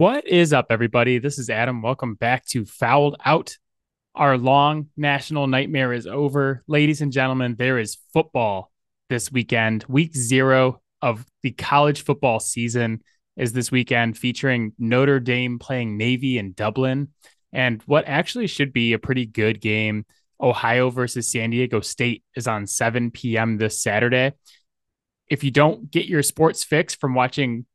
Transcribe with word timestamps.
What 0.00 0.26
is 0.26 0.54
up, 0.54 0.68
everybody? 0.70 1.18
This 1.18 1.38
is 1.38 1.50
Adam. 1.50 1.82
Welcome 1.82 2.14
back 2.14 2.46
to 2.46 2.64
Fouled 2.64 3.16
Out. 3.22 3.58
Our 4.14 4.38
long 4.38 4.88
national 4.96 5.46
nightmare 5.46 5.92
is 5.92 6.06
over. 6.06 6.64
Ladies 6.66 7.02
and 7.02 7.12
gentlemen, 7.12 7.54
there 7.58 7.78
is 7.78 7.98
football 8.14 8.72
this 9.10 9.30
weekend. 9.30 9.84
Week 9.88 10.16
zero 10.16 10.80
of 11.02 11.26
the 11.42 11.50
college 11.50 12.02
football 12.02 12.40
season 12.40 13.02
is 13.36 13.52
this 13.52 13.70
weekend, 13.70 14.16
featuring 14.16 14.72
Notre 14.78 15.20
Dame 15.20 15.58
playing 15.58 15.98
Navy 15.98 16.38
in 16.38 16.54
Dublin. 16.54 17.08
And 17.52 17.82
what 17.82 18.06
actually 18.06 18.46
should 18.46 18.72
be 18.72 18.94
a 18.94 18.98
pretty 18.98 19.26
good 19.26 19.60
game, 19.60 20.06
Ohio 20.40 20.88
versus 20.88 21.30
San 21.30 21.50
Diego 21.50 21.80
State, 21.80 22.24
is 22.34 22.48
on 22.48 22.66
7 22.66 23.10
p.m. 23.10 23.58
this 23.58 23.82
Saturday. 23.82 24.32
If 25.28 25.44
you 25.44 25.50
don't 25.50 25.90
get 25.90 26.06
your 26.06 26.22
sports 26.22 26.64
fix 26.64 26.94
from 26.94 27.14
watching 27.14 27.66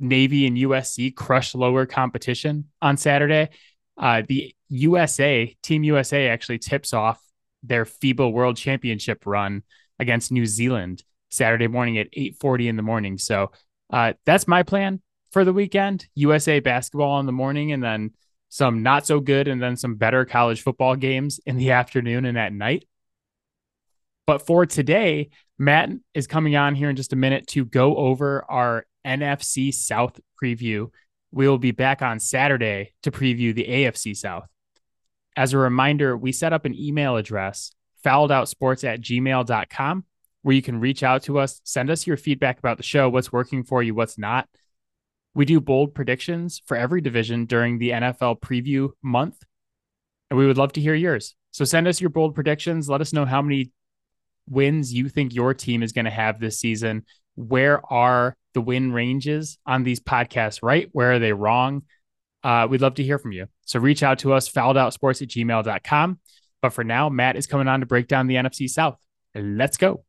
Navy 0.00 0.46
and 0.46 0.56
USC 0.56 1.14
crush 1.14 1.54
lower 1.54 1.86
competition 1.86 2.64
on 2.80 2.96
Saturday. 2.96 3.50
Uh, 3.96 4.22
the 4.26 4.54
USA, 4.70 5.54
Team 5.62 5.84
USA, 5.84 6.28
actually 6.28 6.58
tips 6.58 6.92
off 6.92 7.20
their 7.62 7.84
FIBA 7.84 8.32
World 8.32 8.56
Championship 8.56 9.26
run 9.26 9.62
against 9.98 10.32
New 10.32 10.46
Zealand 10.46 11.04
Saturday 11.30 11.68
morning 11.68 11.98
at 11.98 12.08
8:40 12.12 12.68
in 12.68 12.76
the 12.76 12.82
morning. 12.82 13.18
So 13.18 13.52
uh, 13.92 14.14
that's 14.24 14.48
my 14.48 14.62
plan 14.62 15.00
for 15.32 15.44
the 15.44 15.52
weekend. 15.52 16.06
USA 16.14 16.60
basketball 16.60 17.20
in 17.20 17.26
the 17.26 17.32
morning, 17.32 17.72
and 17.72 17.82
then 17.82 18.12
some 18.48 18.82
not 18.82 19.06
so 19.06 19.20
good, 19.20 19.48
and 19.48 19.62
then 19.62 19.76
some 19.76 19.96
better 19.96 20.24
college 20.24 20.62
football 20.62 20.96
games 20.96 21.40
in 21.46 21.56
the 21.56 21.70
afternoon 21.72 22.24
and 22.24 22.38
at 22.38 22.52
night. 22.52 22.86
But 24.26 24.46
for 24.46 24.64
today, 24.64 25.30
Matt 25.58 25.90
is 26.14 26.26
coming 26.26 26.56
on 26.56 26.74
here 26.74 26.88
in 26.88 26.96
just 26.96 27.12
a 27.12 27.16
minute 27.16 27.46
to 27.48 27.64
go 27.64 27.96
over 27.96 28.44
our 28.48 28.86
NFC 29.06 29.72
South 29.72 30.18
preview. 30.42 30.90
We 31.32 31.48
will 31.48 31.58
be 31.58 31.70
back 31.70 32.02
on 32.02 32.18
Saturday 32.18 32.94
to 33.02 33.10
preview 33.10 33.54
the 33.54 33.64
AFC 33.64 34.16
South. 34.16 34.46
As 35.36 35.52
a 35.52 35.58
reminder, 35.58 36.16
we 36.16 36.32
set 36.32 36.52
up 36.52 36.64
an 36.64 36.74
email 36.74 37.16
address, 37.16 37.72
fouledOutsports 38.04 38.84
at 38.84 39.00
gmail.com, 39.00 40.04
where 40.42 40.54
you 40.54 40.62
can 40.62 40.80
reach 40.80 41.02
out 41.02 41.22
to 41.24 41.38
us, 41.38 41.60
send 41.64 41.90
us 41.90 42.06
your 42.06 42.16
feedback 42.16 42.58
about 42.58 42.76
the 42.76 42.82
show, 42.82 43.08
what's 43.08 43.32
working 43.32 43.62
for 43.62 43.82
you, 43.82 43.94
what's 43.94 44.18
not. 44.18 44.48
We 45.34 45.44
do 45.44 45.60
bold 45.60 45.94
predictions 45.94 46.60
for 46.66 46.76
every 46.76 47.00
division 47.00 47.44
during 47.46 47.78
the 47.78 47.90
NFL 47.90 48.40
preview 48.40 48.90
month, 49.02 49.36
and 50.28 50.38
we 50.38 50.46
would 50.46 50.58
love 50.58 50.72
to 50.72 50.80
hear 50.80 50.94
yours. 50.94 51.36
So 51.52 51.64
send 51.64 51.86
us 51.86 52.00
your 52.00 52.10
bold 52.10 52.34
predictions. 52.34 52.88
Let 52.88 53.00
us 53.00 53.12
know 53.12 53.24
how 53.24 53.42
many 53.42 53.70
wins 54.50 54.92
you 54.92 55.08
think 55.08 55.34
your 55.34 55.54
team 55.54 55.82
is 55.82 55.92
going 55.92 56.04
to 56.04 56.10
have 56.10 56.40
this 56.40 56.58
season. 56.58 57.04
Where 57.36 57.80
are 57.92 58.36
the 58.52 58.60
win 58.60 58.92
ranges 58.92 59.58
on 59.64 59.84
these 59.84 60.00
podcasts 60.00 60.58
right? 60.62 60.88
Where 60.92 61.12
are 61.12 61.18
they 61.18 61.32
wrong? 61.32 61.82
Uh, 62.42 62.66
we'd 62.68 62.80
love 62.80 62.94
to 62.94 63.02
hear 63.02 63.18
from 63.18 63.32
you. 63.32 63.46
So 63.66 63.78
reach 63.78 64.02
out 64.02 64.18
to 64.20 64.32
us, 64.32 64.50
fouledOutsports 64.50 65.22
at 65.22 65.28
gmail.com. 65.28 66.18
But 66.62 66.72
for 66.72 66.84
now, 66.84 67.08
Matt 67.08 67.36
is 67.36 67.46
coming 67.46 67.68
on 67.68 67.80
to 67.80 67.86
break 67.86 68.08
down 68.08 68.26
the 68.26 68.34
NFC 68.34 68.68
South. 68.68 68.98
Let's 69.34 69.76
go. 69.76 70.04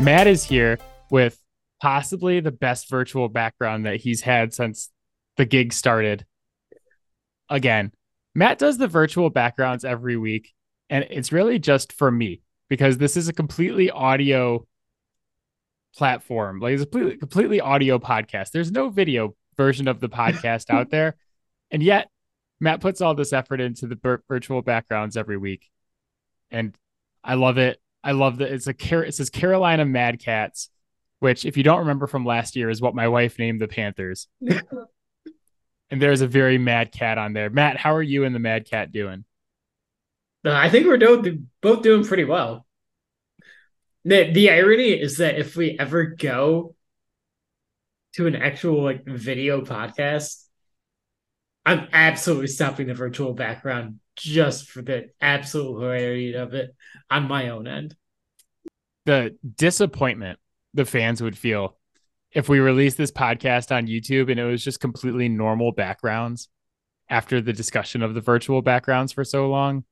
Matt 0.00 0.26
is 0.26 0.42
here 0.42 0.78
with 1.10 1.38
possibly 1.82 2.40
the 2.40 2.50
best 2.50 2.88
virtual 2.88 3.28
background 3.28 3.84
that 3.84 3.96
he's 3.96 4.22
had 4.22 4.54
since 4.54 4.88
the 5.36 5.44
gig 5.44 5.74
started. 5.74 6.24
Again, 7.50 7.92
Matt 8.34 8.58
does 8.58 8.78
the 8.78 8.88
virtual 8.88 9.28
backgrounds 9.28 9.84
every 9.84 10.16
week, 10.16 10.54
and 10.88 11.06
it's 11.10 11.32
really 11.32 11.58
just 11.58 11.92
for 11.92 12.10
me 12.10 12.40
because 12.70 12.96
this 12.96 13.14
is 13.14 13.28
a 13.28 13.32
completely 13.34 13.90
audio 13.90 14.66
platform. 15.94 16.60
Like 16.60 16.72
it's 16.72 16.82
a 16.82 16.86
completely, 16.86 17.16
completely 17.18 17.60
audio 17.60 17.98
podcast. 17.98 18.52
There's 18.52 18.72
no 18.72 18.88
video 18.88 19.36
version 19.58 19.86
of 19.86 20.00
the 20.00 20.08
podcast 20.08 20.70
out 20.70 20.88
there. 20.90 21.16
And 21.70 21.82
yet, 21.82 22.08
Matt 22.58 22.80
puts 22.80 23.02
all 23.02 23.14
this 23.14 23.34
effort 23.34 23.60
into 23.60 23.86
the 23.86 24.20
virtual 24.28 24.62
backgrounds 24.62 25.18
every 25.18 25.36
week. 25.36 25.68
And 26.50 26.74
I 27.22 27.34
love 27.34 27.58
it. 27.58 27.78
I 28.02 28.12
love 28.12 28.38
that 28.38 28.52
it's 28.52 28.66
a 28.66 28.74
car- 28.74 29.04
it 29.04 29.14
says 29.14 29.30
Carolina 29.30 29.84
Mad 29.84 30.18
Cats, 30.18 30.70
which 31.18 31.44
if 31.44 31.56
you 31.56 31.62
don't 31.62 31.80
remember 31.80 32.06
from 32.06 32.24
last 32.24 32.56
year 32.56 32.70
is 32.70 32.80
what 32.80 32.94
my 32.94 33.08
wife 33.08 33.38
named 33.38 33.60
the 33.60 33.68
Panthers. 33.68 34.28
and 35.90 36.00
there's 36.00 36.20
a 36.20 36.26
very 36.26 36.58
mad 36.58 36.92
cat 36.92 37.18
on 37.18 37.32
there. 37.32 37.50
Matt, 37.50 37.76
how 37.76 37.94
are 37.94 38.02
you 38.02 38.24
and 38.24 38.34
the 38.34 38.38
Mad 38.38 38.68
Cat 38.68 38.92
doing? 38.92 39.24
Uh, 40.44 40.52
I 40.52 40.70
think 40.70 40.86
we're 40.86 40.96
do- 40.96 41.42
both 41.60 41.82
doing 41.82 42.04
pretty 42.04 42.24
well. 42.24 42.66
The 44.04 44.30
the 44.32 44.50
irony 44.50 44.92
is 44.92 45.18
that 45.18 45.38
if 45.38 45.56
we 45.56 45.78
ever 45.78 46.04
go 46.06 46.74
to 48.14 48.26
an 48.26 48.34
actual 48.34 48.82
like 48.82 49.04
video 49.04 49.60
podcast, 49.60 50.42
I'm 51.66 51.88
absolutely 51.92 52.46
stopping 52.46 52.86
the 52.86 52.94
virtual 52.94 53.34
background 53.34 54.00
just 54.20 54.68
for 54.68 54.82
the 54.82 55.10
absolute 55.20 55.80
hilarity 55.80 56.34
of 56.34 56.54
it 56.54 56.74
on 57.10 57.24
my 57.24 57.48
own 57.48 57.66
end. 57.66 57.96
The 59.06 59.36
disappointment 59.56 60.38
the 60.74 60.84
fans 60.84 61.22
would 61.22 61.36
feel 61.36 61.76
if 62.32 62.48
we 62.48 62.60
released 62.60 62.96
this 62.96 63.10
podcast 63.10 63.74
on 63.74 63.86
YouTube 63.86 64.30
and 64.30 64.38
it 64.38 64.44
was 64.44 64.62
just 64.62 64.78
completely 64.78 65.28
normal 65.28 65.72
backgrounds 65.72 66.48
after 67.08 67.40
the 67.40 67.52
discussion 67.52 68.02
of 68.02 68.14
the 68.14 68.20
virtual 68.20 68.62
backgrounds 68.62 69.12
for 69.12 69.24
so 69.24 69.48
long. 69.48 69.84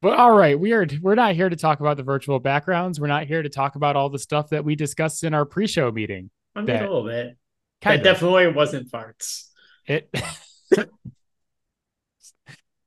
But 0.00 0.18
all 0.18 0.32
right, 0.32 0.58
we 0.58 0.72
are 0.72 0.84
we're 1.00 1.14
not 1.14 1.36
here 1.36 1.48
to 1.48 1.54
talk 1.54 1.78
about 1.78 1.96
the 1.96 2.02
virtual 2.02 2.40
backgrounds. 2.40 2.98
We're 2.98 3.06
not 3.06 3.26
here 3.26 3.40
to 3.40 3.48
talk 3.48 3.76
about 3.76 3.94
all 3.94 4.08
the 4.08 4.18
stuff 4.18 4.50
that 4.50 4.64
we 4.64 4.74
discussed 4.74 5.22
in 5.22 5.32
our 5.32 5.44
pre-show 5.44 5.92
meeting. 5.92 6.30
I 6.56 6.62
mean, 6.62 6.70
a 6.70 6.80
little 6.80 7.04
bit. 7.04 7.36
It 7.84 8.02
definitely 8.02 8.48
wasn't 8.48 8.90
farts. 8.90 9.48
It 9.86 10.12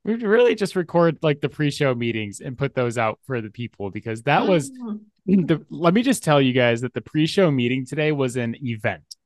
we 0.06 0.14
really 0.14 0.54
just 0.54 0.76
record 0.76 1.18
like 1.22 1.40
the 1.40 1.48
pre-show 1.48 1.92
meetings 1.92 2.40
and 2.40 2.56
put 2.56 2.76
those 2.76 2.96
out 2.96 3.18
for 3.24 3.40
the 3.40 3.50
people 3.50 3.90
because 3.90 4.22
that 4.22 4.46
was 4.46 4.70
oh. 4.82 5.00
the 5.26 5.66
let 5.68 5.94
me 5.94 6.02
just 6.02 6.22
tell 6.22 6.40
you 6.40 6.52
guys 6.52 6.82
that 6.82 6.94
the 6.94 7.00
pre-show 7.00 7.50
meeting 7.50 7.84
today 7.84 8.12
was 8.12 8.36
an 8.36 8.54
event. 8.62 9.16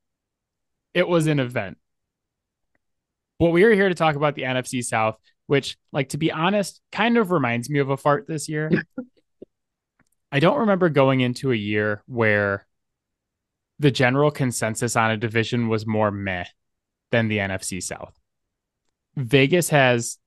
It 0.94 1.06
was 1.06 1.26
an 1.26 1.38
event. 1.38 1.76
Well 3.38 3.52
we 3.52 3.62
are 3.64 3.74
here 3.74 3.90
to 3.90 3.94
talk 3.94 4.16
about 4.16 4.34
the 4.34 4.42
nfc 4.42 4.82
south 4.84 5.18
which 5.46 5.76
like 5.92 6.10
to 6.10 6.16
be 6.16 6.32
honest 6.32 6.80
kind 6.92 7.18
of 7.18 7.30
reminds 7.30 7.68
me 7.68 7.78
of 7.78 7.90
a 7.90 7.96
fart 7.98 8.26
this 8.26 8.48
year. 8.48 8.70
I 10.32 10.40
don't 10.40 10.60
remember 10.60 10.88
going 10.88 11.20
into 11.20 11.52
a 11.52 11.56
year 11.56 12.02
where 12.06 12.66
the 13.78 13.90
general 13.90 14.30
consensus 14.30 14.96
on 14.96 15.10
a 15.10 15.16
division 15.18 15.68
was 15.68 15.86
more 15.86 16.10
meh 16.10 16.44
than 17.10 17.28
the 17.28 17.38
nfc 17.38 17.82
south. 17.82 18.18
Vegas 19.16 19.68
has 19.68 20.18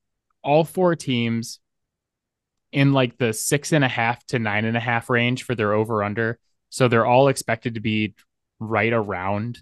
all 0.43 0.63
four 0.63 0.95
teams 0.95 1.59
in 2.71 2.91
like 2.91 3.17
the 3.17 3.33
six 3.33 3.71
and 3.71 3.83
a 3.83 3.87
half 3.87 4.25
to 4.25 4.39
nine 4.39 4.65
and 4.65 4.75
a 4.75 4.81
half 4.81 5.09
range 5.09 5.43
for 5.43 5.55
their 5.55 5.73
over 5.73 6.03
under. 6.03 6.39
So 6.69 6.87
they're 6.87 7.05
all 7.05 7.27
expected 7.27 7.75
to 7.75 7.79
be 7.79 8.15
right 8.59 8.91
around 8.91 9.61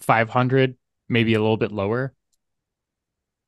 500, 0.00 0.76
maybe 1.08 1.34
a 1.34 1.40
little 1.40 1.56
bit 1.56 1.72
lower. 1.72 2.12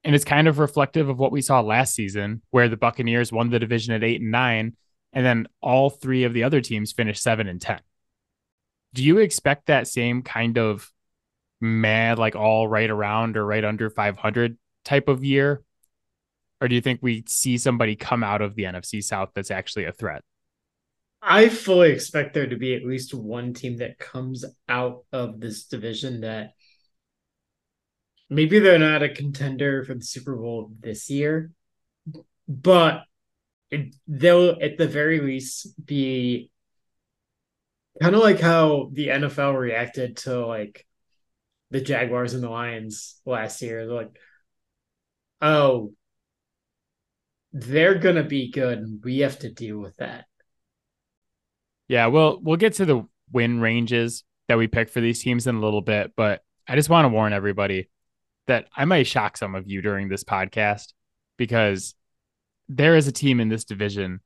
And 0.04 0.14
it's 0.14 0.24
kind 0.24 0.48
of 0.48 0.58
reflective 0.58 1.08
of 1.08 1.18
what 1.18 1.32
we 1.32 1.42
saw 1.42 1.60
last 1.60 1.94
season, 1.94 2.40
where 2.50 2.68
the 2.68 2.76
Buccaneers 2.76 3.32
won 3.32 3.50
the 3.50 3.58
division 3.58 3.94
at 3.94 4.04
eight 4.04 4.20
and 4.20 4.30
nine, 4.30 4.76
and 5.12 5.26
then 5.26 5.46
all 5.60 5.90
three 5.90 6.24
of 6.24 6.32
the 6.32 6.44
other 6.44 6.60
teams 6.60 6.92
finished 6.92 7.22
seven 7.22 7.48
and 7.48 7.60
10. 7.60 7.80
Do 8.94 9.04
you 9.04 9.18
expect 9.18 9.66
that 9.66 9.88
same 9.88 10.22
kind 10.22 10.56
of 10.56 10.90
mad, 11.60 12.18
like 12.18 12.36
all 12.36 12.66
right 12.66 12.88
around 12.88 13.36
or 13.36 13.44
right 13.44 13.64
under 13.64 13.90
500 13.90 14.56
type 14.84 15.08
of 15.08 15.24
year 15.24 15.62
or 16.60 16.68
do 16.68 16.74
you 16.74 16.80
think 16.80 17.00
we 17.02 17.24
see 17.26 17.58
somebody 17.58 17.96
come 17.96 18.22
out 18.22 18.42
of 18.42 18.54
the 18.54 18.64
NFC 18.64 19.02
South 19.02 19.30
that's 19.34 19.50
actually 19.50 19.84
a 19.84 19.92
threat? 19.92 20.22
I 21.22 21.48
fully 21.48 21.90
expect 21.90 22.34
there 22.34 22.46
to 22.46 22.56
be 22.56 22.74
at 22.74 22.84
least 22.84 23.12
one 23.14 23.52
team 23.52 23.78
that 23.78 23.98
comes 23.98 24.44
out 24.68 25.04
of 25.12 25.40
this 25.40 25.64
division 25.64 26.22
that 26.22 26.52
maybe 28.30 28.58
they're 28.58 28.78
not 28.78 29.02
a 29.02 29.08
contender 29.08 29.84
for 29.84 29.94
the 29.94 30.04
Super 30.04 30.36
Bowl 30.36 30.72
this 30.80 31.10
year, 31.10 31.50
but 32.48 33.04
they'll 34.06 34.56
at 34.62 34.78
the 34.78 34.88
very 34.88 35.20
least 35.20 35.74
be 35.84 36.50
kind 38.00 38.14
of 38.14 38.22
like 38.22 38.40
how 38.40 38.88
the 38.92 39.08
NFL 39.08 39.58
reacted 39.58 40.16
to 40.18 40.46
like 40.46 40.86
the 41.70 41.80
Jaguars 41.80 42.34
and 42.34 42.42
the 42.42 42.48
Lions 42.48 43.20
last 43.26 43.60
year. 43.62 43.86
They're 43.86 43.94
like, 43.94 44.16
oh, 45.42 45.92
they're 47.52 47.98
gonna 47.98 48.24
be 48.24 48.50
good 48.50 48.78
and 48.78 49.02
we 49.04 49.18
have 49.18 49.38
to 49.40 49.50
deal 49.50 49.78
with 49.78 49.96
that. 49.96 50.26
Yeah, 51.88 52.06
well, 52.06 52.38
we'll 52.40 52.56
get 52.56 52.74
to 52.74 52.84
the 52.84 53.06
win 53.32 53.60
ranges 53.60 54.24
that 54.48 54.58
we 54.58 54.68
pick 54.68 54.88
for 54.88 55.00
these 55.00 55.22
teams 55.22 55.46
in 55.46 55.56
a 55.56 55.60
little 55.60 55.80
bit, 55.80 56.12
but 56.16 56.42
I 56.68 56.76
just 56.76 56.88
want 56.88 57.04
to 57.04 57.08
warn 57.08 57.32
everybody 57.32 57.88
that 58.46 58.66
I 58.76 58.84
might 58.84 59.06
shock 59.06 59.36
some 59.36 59.54
of 59.54 59.68
you 59.68 59.82
during 59.82 60.08
this 60.08 60.24
podcast 60.24 60.92
because 61.36 61.94
there 62.68 62.96
is 62.96 63.08
a 63.08 63.12
team 63.12 63.40
in 63.40 63.48
this 63.48 63.64
division 63.64 64.20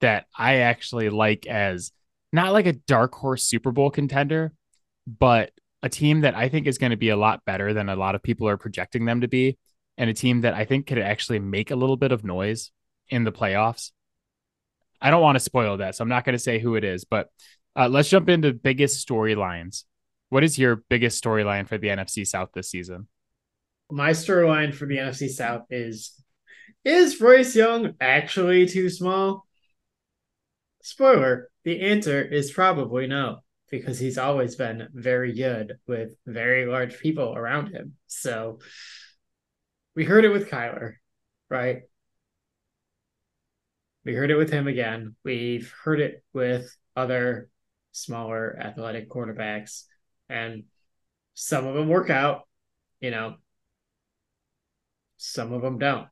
that 0.00 0.26
I 0.36 0.56
actually 0.58 1.10
like 1.10 1.46
as 1.46 1.92
not 2.32 2.52
like 2.52 2.66
a 2.66 2.72
dark 2.72 3.14
horse 3.14 3.44
Super 3.44 3.72
Bowl 3.72 3.90
contender, 3.90 4.52
but 5.06 5.52
a 5.82 5.88
team 5.88 6.20
that 6.20 6.34
I 6.34 6.48
think 6.48 6.66
is 6.66 6.78
going 6.78 6.90
to 6.90 6.96
be 6.96 7.08
a 7.08 7.16
lot 7.16 7.44
better 7.44 7.72
than 7.72 7.88
a 7.88 7.96
lot 7.96 8.14
of 8.14 8.22
people 8.22 8.48
are 8.48 8.56
projecting 8.56 9.04
them 9.04 9.20
to 9.22 9.28
be, 9.28 9.58
and 10.00 10.08
a 10.08 10.14
team 10.14 10.40
that 10.40 10.54
I 10.54 10.64
think 10.64 10.86
could 10.86 10.96
actually 10.96 11.40
make 11.40 11.70
a 11.70 11.76
little 11.76 11.98
bit 11.98 12.10
of 12.10 12.24
noise 12.24 12.70
in 13.10 13.24
the 13.24 13.30
playoffs. 13.30 13.90
I 14.98 15.10
don't 15.10 15.20
want 15.20 15.36
to 15.36 15.40
spoil 15.40 15.76
that, 15.76 15.94
so 15.94 16.02
I'm 16.02 16.08
not 16.08 16.24
going 16.24 16.32
to 16.32 16.38
say 16.38 16.58
who 16.58 16.74
it 16.74 16.84
is, 16.84 17.04
but 17.04 17.28
uh, 17.76 17.86
let's 17.86 18.08
jump 18.08 18.30
into 18.30 18.54
biggest 18.54 19.06
storylines. 19.06 19.84
What 20.30 20.42
is 20.42 20.58
your 20.58 20.76
biggest 20.88 21.22
storyline 21.22 21.68
for 21.68 21.76
the 21.76 21.88
NFC 21.88 22.26
South 22.26 22.48
this 22.54 22.70
season? 22.70 23.08
My 23.90 24.12
storyline 24.12 24.74
for 24.74 24.86
the 24.86 24.96
NFC 24.96 25.28
South 25.28 25.64
is 25.68 26.14
Is 26.82 27.16
Bryce 27.16 27.54
Young 27.54 27.92
actually 28.00 28.68
too 28.68 28.88
small? 28.88 29.46
Spoiler, 30.80 31.50
the 31.64 31.78
answer 31.82 32.22
is 32.22 32.50
probably 32.50 33.06
no, 33.06 33.40
because 33.70 33.98
he's 33.98 34.16
always 34.16 34.56
been 34.56 34.88
very 34.94 35.34
good 35.34 35.76
with 35.86 36.14
very 36.26 36.64
large 36.64 36.98
people 37.00 37.34
around 37.36 37.66
him. 37.68 37.96
So 38.06 38.60
we 40.00 40.06
heard 40.06 40.24
it 40.24 40.30
with 40.30 40.48
Kyler, 40.48 40.94
right? 41.50 41.82
We 44.06 44.14
heard 44.14 44.30
it 44.30 44.36
with 44.36 44.50
him 44.50 44.66
again. 44.66 45.14
We've 45.26 45.70
heard 45.84 46.00
it 46.00 46.24
with 46.32 46.74
other 46.96 47.50
smaller 47.92 48.58
athletic 48.58 49.10
quarterbacks, 49.10 49.82
and 50.30 50.64
some 51.34 51.66
of 51.66 51.74
them 51.74 51.88
work 51.88 52.08
out, 52.08 52.48
you 53.02 53.10
know, 53.10 53.34
some 55.18 55.52
of 55.52 55.60
them 55.60 55.76
don't. 55.76 56.08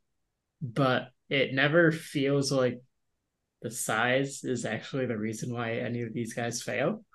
But 0.61 1.09
it 1.31 1.55
never 1.55 1.91
feels 1.91 2.53
like 2.53 2.83
the 3.63 3.71
size 3.71 4.45
is 4.45 4.67
actually 4.67 5.07
the 5.07 5.17
reason 5.17 5.51
why 5.51 5.77
any 5.79 6.03
of 6.03 6.13
these 6.13 6.35
guys 6.35 6.61
fail. 6.61 7.07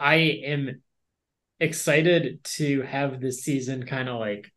I 0.00 0.16
am 0.44 0.82
excited 1.60 2.42
to 2.56 2.82
have 2.82 3.20
this 3.20 3.44
season 3.44 3.86
kind 3.86 4.08
of 4.08 4.18
like 4.18 4.50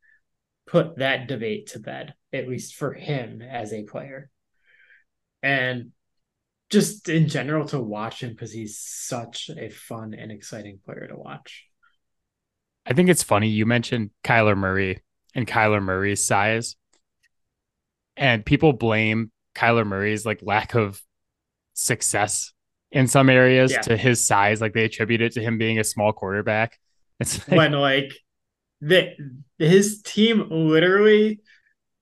put 0.69 0.97
that 0.97 1.27
debate 1.27 1.67
to 1.67 1.79
bed, 1.79 2.13
at 2.31 2.47
least 2.47 2.75
for 2.75 2.93
him 2.93 3.41
as 3.41 3.73
a 3.73 3.83
player. 3.83 4.29
And 5.41 5.91
just 6.69 7.09
in 7.09 7.27
general 7.27 7.65
to 7.69 7.79
watch 7.79 8.21
him 8.21 8.31
because 8.31 8.51
he's 8.51 8.77
such 8.77 9.49
a 9.49 9.69
fun 9.69 10.13
and 10.13 10.31
exciting 10.31 10.79
player 10.85 11.07
to 11.07 11.17
watch. 11.17 11.65
I 12.85 12.93
think 12.93 13.09
it's 13.09 13.23
funny 13.23 13.49
you 13.49 13.65
mentioned 13.65 14.11
Kyler 14.23 14.55
Murray 14.55 15.01
and 15.33 15.47
Kyler 15.47 15.81
Murray's 15.81 16.25
size. 16.25 16.75
And 18.15 18.45
people 18.45 18.73
blame 18.73 19.31
Kyler 19.55 19.87
Murray's 19.87 20.25
like 20.25 20.41
lack 20.43 20.75
of 20.75 21.01
success 21.73 22.53
in 22.91 23.07
some 23.07 23.29
areas 23.29 23.71
yeah. 23.71 23.81
to 23.81 23.97
his 23.97 24.25
size. 24.25 24.61
Like 24.61 24.73
they 24.73 24.85
attribute 24.85 25.21
it 25.21 25.33
to 25.33 25.41
him 25.41 25.57
being 25.57 25.79
a 25.79 25.83
small 25.83 26.13
quarterback. 26.13 26.77
It's 27.19 27.47
like, 27.47 27.57
when 27.57 27.71
like 27.71 28.13
the 28.81 29.15
his 29.57 30.01
team 30.01 30.47
literally 30.49 31.41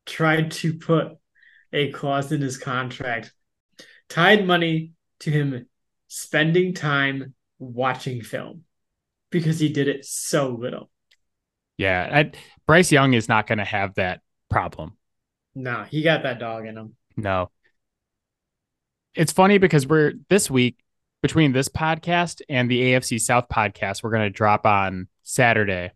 tried 0.06 0.52
to 0.52 0.74
put 0.74 1.18
a 1.74 1.92
clause 1.92 2.32
in 2.32 2.42
his 2.42 2.58
contract 2.58 3.32
tied 4.10 4.46
money 4.46 4.92
to 5.20 5.32
him 5.32 5.68
spending 6.08 6.74
time 6.74 7.34
watching 7.60 8.22
film 8.22 8.64
because 9.32 9.60
he 9.60 9.70
did 9.70 9.88
it 9.88 10.06
so 10.06 10.50
little. 10.50 10.90
Yeah, 11.78 12.10
I, 12.12 12.32
Bryce 12.66 12.92
Young 12.92 13.14
is 13.14 13.28
not 13.28 13.48
going 13.48 13.60
to 13.60 13.66
have 13.66 13.96
that 13.96 14.22
problem. 14.50 14.98
No, 15.54 15.84
he 15.84 16.02
got 16.02 16.24
that 16.24 16.40
dog 16.40 16.66
in 16.66 16.78
him. 16.78 16.96
No. 17.16 17.52
It's 19.16 19.32
funny 19.32 19.58
because 19.58 19.88
we're 19.88 20.14
this 20.30 20.50
week 20.50 20.78
between 21.22 21.52
this 21.52 21.68
podcast 21.68 22.42
and 22.48 22.70
the 22.70 22.94
AFC 22.94 23.20
South 23.20 23.48
podcast, 23.50 24.04
we're 24.04 24.12
going 24.12 24.24
to 24.24 24.30
drop 24.30 24.66
on 24.66 25.08
Saturday. 25.24 25.92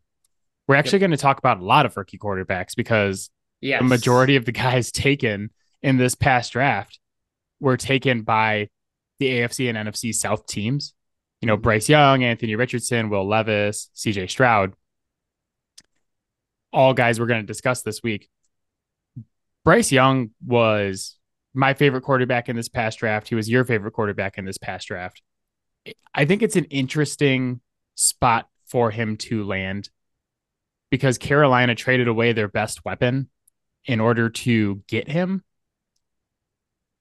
We're 0.71 0.77
actually 0.77 0.99
yep. 0.99 1.09
going 1.09 1.11
to 1.11 1.17
talk 1.17 1.37
about 1.37 1.59
a 1.59 1.65
lot 1.65 1.85
of 1.85 1.97
rookie 1.97 2.17
quarterbacks 2.17 2.77
because 2.77 3.29
yes. 3.59 3.81
the 3.81 3.87
majority 3.89 4.37
of 4.37 4.45
the 4.45 4.53
guys 4.53 4.89
taken 4.93 5.49
in 5.81 5.97
this 5.97 6.15
past 6.15 6.53
draft 6.53 6.97
were 7.59 7.75
taken 7.75 8.21
by 8.21 8.69
the 9.19 9.27
AFC 9.27 9.67
and 9.67 9.77
NFC 9.77 10.15
South 10.15 10.47
teams. 10.47 10.93
You 11.41 11.47
know, 11.47 11.55
mm-hmm. 11.55 11.63
Bryce 11.63 11.89
Young, 11.89 12.23
Anthony 12.23 12.55
Richardson, 12.55 13.09
Will 13.09 13.27
Levis, 13.27 13.89
CJ 13.97 14.29
Stroud. 14.29 14.71
All 16.71 16.93
guys 16.93 17.19
we're 17.19 17.25
going 17.25 17.41
to 17.41 17.45
discuss 17.45 17.81
this 17.81 18.01
week. 18.01 18.29
Bryce 19.65 19.91
Young 19.91 20.29
was 20.41 21.17
my 21.53 21.73
favorite 21.73 22.03
quarterback 22.03 22.47
in 22.47 22.55
this 22.55 22.69
past 22.69 22.99
draft. 22.99 23.27
He 23.27 23.35
was 23.35 23.49
your 23.49 23.65
favorite 23.65 23.91
quarterback 23.91 24.37
in 24.37 24.45
this 24.45 24.57
past 24.57 24.87
draft. 24.87 25.21
I 26.15 26.23
think 26.23 26.41
it's 26.41 26.55
an 26.55 26.63
interesting 26.69 27.59
spot 27.95 28.47
for 28.67 28.89
him 28.89 29.17
to 29.17 29.43
land 29.43 29.89
because 30.91 31.17
Carolina 31.17 31.73
traded 31.73 32.07
away 32.07 32.33
their 32.33 32.47
best 32.47 32.85
weapon 32.85 33.29
in 33.85 33.99
order 33.99 34.29
to 34.29 34.83
get 34.87 35.07
him. 35.07 35.43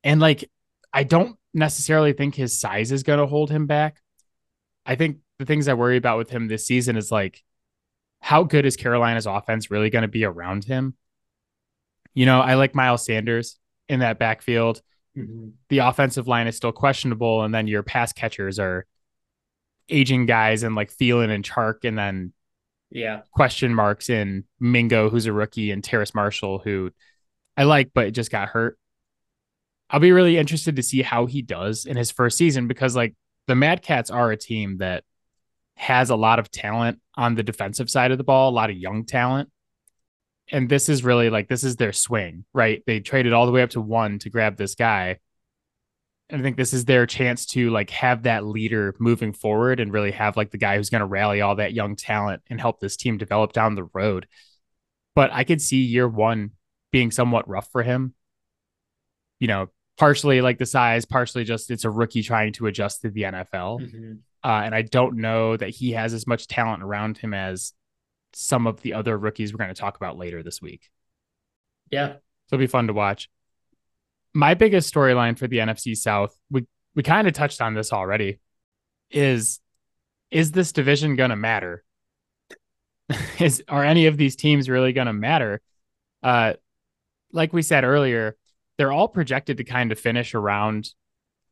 And 0.02 0.20
like, 0.20 0.48
I 0.94 1.02
don't 1.02 1.36
necessarily 1.52 2.14
think 2.14 2.34
his 2.34 2.58
size 2.58 2.92
is 2.92 3.02
going 3.02 3.18
to 3.18 3.26
hold 3.26 3.50
him 3.50 3.66
back. 3.66 4.00
I 4.86 4.94
think 4.94 5.18
the 5.38 5.44
things 5.44 5.68
I 5.68 5.74
worry 5.74 5.98
about 5.98 6.16
with 6.16 6.30
him 6.30 6.48
this 6.48 6.66
season 6.66 6.96
is 6.96 7.12
like, 7.12 7.42
how 8.20 8.44
good 8.44 8.64
is 8.64 8.76
Carolina's 8.76 9.26
offense 9.26 9.70
really 9.70 9.90
going 9.90 10.02
to 10.02 10.08
be 10.08 10.24
around 10.24 10.64
him? 10.64 10.94
You 12.14 12.26
know, 12.26 12.40
I 12.40 12.54
like 12.54 12.74
Miles 12.74 13.04
Sanders 13.04 13.58
in 13.88 14.00
that 14.00 14.18
backfield. 14.18 14.82
Mm-hmm. 15.16 15.50
The 15.68 15.78
offensive 15.78 16.28
line 16.28 16.46
is 16.46 16.56
still 16.56 16.72
questionable, 16.72 17.42
and 17.42 17.54
then 17.54 17.66
your 17.66 17.82
pass 17.82 18.12
catchers 18.12 18.58
are 18.58 18.86
aging 19.88 20.26
guys 20.26 20.62
and 20.62 20.74
like 20.74 20.92
Thielen 20.92 21.30
and 21.30 21.44
Chark, 21.44 21.84
and 21.84 21.98
then 21.98 22.32
yeah, 22.90 23.22
question 23.32 23.74
marks 23.74 24.08
in 24.10 24.44
Mingo, 24.58 25.10
who's 25.10 25.26
a 25.26 25.32
rookie, 25.32 25.70
and 25.70 25.82
Terrace 25.82 26.14
Marshall, 26.14 26.58
who 26.58 26.90
I 27.56 27.64
like, 27.64 27.90
but 27.94 28.12
just 28.12 28.30
got 28.30 28.48
hurt. 28.48 28.78
I'll 29.88 30.00
be 30.00 30.12
really 30.12 30.38
interested 30.38 30.76
to 30.76 30.82
see 30.82 31.02
how 31.02 31.26
he 31.26 31.42
does 31.42 31.84
in 31.84 31.96
his 31.96 32.10
first 32.10 32.38
season 32.38 32.68
because 32.68 32.94
like 32.94 33.14
the 33.48 33.56
Mad 33.56 33.82
Cats 33.82 34.10
are 34.10 34.30
a 34.30 34.36
team 34.36 34.78
that 34.78 35.02
has 35.74 36.10
a 36.10 36.16
lot 36.16 36.38
of 36.38 36.50
talent 36.50 37.00
on 37.16 37.34
the 37.34 37.42
defensive 37.42 37.90
side 37.90 38.12
of 38.12 38.18
the 38.18 38.24
ball, 38.24 38.50
a 38.50 38.52
lot 38.52 38.70
of 38.70 38.76
young 38.76 39.04
talent 39.04 39.50
and 40.52 40.68
this 40.68 40.88
is 40.88 41.04
really 41.04 41.30
like 41.30 41.48
this 41.48 41.64
is 41.64 41.76
their 41.76 41.92
swing, 41.92 42.44
right? 42.52 42.82
They 42.86 43.00
traded 43.00 43.32
all 43.32 43.46
the 43.46 43.52
way 43.52 43.62
up 43.62 43.70
to 43.70 43.80
one 43.80 44.18
to 44.20 44.30
grab 44.30 44.56
this 44.56 44.74
guy. 44.74 45.18
And 46.30 46.40
I 46.40 46.42
think 46.42 46.56
this 46.56 46.72
is 46.72 46.84
their 46.84 47.06
chance 47.06 47.46
to 47.46 47.70
like 47.70 47.90
have 47.90 48.22
that 48.22 48.44
leader 48.44 48.94
moving 48.98 49.32
forward 49.32 49.80
and 49.80 49.92
really 49.92 50.12
have 50.12 50.36
like 50.36 50.50
the 50.50 50.58
guy 50.58 50.76
who's 50.76 50.90
going 50.90 51.00
to 51.00 51.06
rally 51.06 51.40
all 51.40 51.56
that 51.56 51.72
young 51.72 51.96
talent 51.96 52.42
and 52.48 52.60
help 52.60 52.80
this 52.80 52.96
team 52.96 53.18
develop 53.18 53.52
down 53.52 53.74
the 53.74 53.88
road. 53.92 54.26
But 55.14 55.32
I 55.32 55.44
could 55.44 55.60
see 55.60 55.78
year 55.78 56.08
one 56.08 56.52
being 56.92 57.10
somewhat 57.10 57.48
rough 57.48 57.70
for 57.72 57.82
him. 57.82 58.14
You 59.40 59.48
know, 59.48 59.68
partially 59.98 60.40
like 60.40 60.58
the 60.58 60.66
size, 60.66 61.04
partially 61.04 61.44
just 61.44 61.70
it's 61.70 61.84
a 61.84 61.90
rookie 61.90 62.22
trying 62.22 62.52
to 62.54 62.66
adjust 62.66 63.02
to 63.02 63.10
the 63.10 63.22
NFL. 63.22 63.80
Mm-hmm. 63.80 64.12
Uh, 64.42 64.62
and 64.64 64.74
I 64.74 64.82
don't 64.82 65.16
know 65.16 65.56
that 65.56 65.70
he 65.70 65.92
has 65.92 66.14
as 66.14 66.26
much 66.26 66.46
talent 66.46 66.82
around 66.82 67.18
him 67.18 67.34
as 67.34 67.72
some 68.32 68.66
of 68.66 68.80
the 68.82 68.94
other 68.94 69.18
rookies 69.18 69.52
we're 69.52 69.58
going 69.58 69.74
to 69.74 69.80
talk 69.80 69.96
about 69.96 70.16
later 70.16 70.42
this 70.42 70.62
week. 70.62 70.90
Yeah. 71.90 72.14
So 72.46 72.54
it'll 72.54 72.62
be 72.62 72.66
fun 72.66 72.86
to 72.86 72.92
watch. 72.92 73.28
My 74.32 74.54
biggest 74.54 74.92
storyline 74.92 75.38
for 75.38 75.46
the 75.46 75.58
NFC 75.58 75.96
South, 75.96 76.36
we 76.50 76.66
we 76.94 77.02
kind 77.02 77.26
of 77.26 77.34
touched 77.34 77.60
on 77.60 77.74
this 77.74 77.92
already, 77.92 78.38
is 79.10 79.60
is 80.30 80.52
this 80.52 80.72
division 80.72 81.16
going 81.16 81.30
to 81.30 81.36
matter? 81.36 81.84
is 83.38 83.62
are 83.68 83.84
any 83.84 84.06
of 84.06 84.16
these 84.16 84.36
teams 84.36 84.68
really 84.68 84.92
going 84.92 85.06
to 85.06 85.12
matter? 85.12 85.60
Uh 86.22 86.54
like 87.32 87.52
we 87.52 87.62
said 87.62 87.84
earlier, 87.84 88.36
they're 88.76 88.92
all 88.92 89.08
projected 89.08 89.58
to 89.58 89.64
kind 89.64 89.92
of 89.92 89.98
finish 89.98 90.34
around 90.34 90.88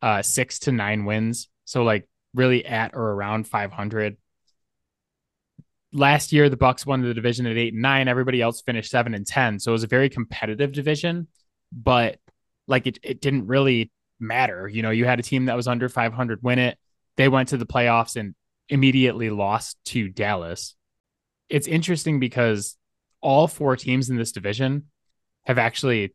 uh 0.03 0.23
6 0.23 0.59
to 0.61 0.73
9 0.73 1.05
wins. 1.05 1.49
So 1.65 1.83
like 1.83 2.09
really 2.35 2.65
at 2.65 2.95
or 2.95 3.13
around 3.13 3.49
500 3.49 4.17
last 5.93 6.33
year 6.33 6.49
the 6.49 6.57
Bucs 6.57 6.87
won 6.87 7.03
the 7.03 7.15
division 7.15 7.47
at 7.47 7.57
eight 7.57 7.73
and 7.73 7.83
nine. 7.83 8.09
Everybody 8.09 8.41
else 8.41 8.61
finished 8.61 8.91
seven 8.91 9.15
and 9.15 9.27
ten. 9.27 9.59
So 9.59 9.71
it 9.71 9.73
was 9.73 9.85
a 9.85 9.89
very 9.89 10.09
competitive 10.09 10.73
division, 10.73 11.29
but 11.73 12.19
like 12.69 12.87
it, 12.87 12.99
it 13.03 13.21
didn't 13.21 13.47
really 13.47 13.91
matter. 14.21 14.69
You 14.69 14.83
know, 14.83 14.91
you 14.91 15.05
had 15.05 15.19
a 15.19 15.23
team 15.23 15.47
that 15.47 15.57
was 15.57 15.67
under 15.67 15.89
500 15.89 16.43
win 16.43 16.59
it. 16.59 16.79
They 17.17 17.29
went 17.29 17.49
to 17.49 17.57
the 17.57 17.67
playoffs 17.67 18.17
and 18.17 18.35
immediately 18.69 19.31
lost 19.31 19.79
to 19.87 20.09
Dallas. 20.09 20.77
It's 21.49 21.67
interesting 21.67 22.21
because 22.21 22.77
all 23.21 23.49
four 23.49 23.77
teams 23.77 24.11
in 24.11 24.17
this 24.17 24.33
division 24.33 24.85
have 25.47 25.59
actually 25.59 26.15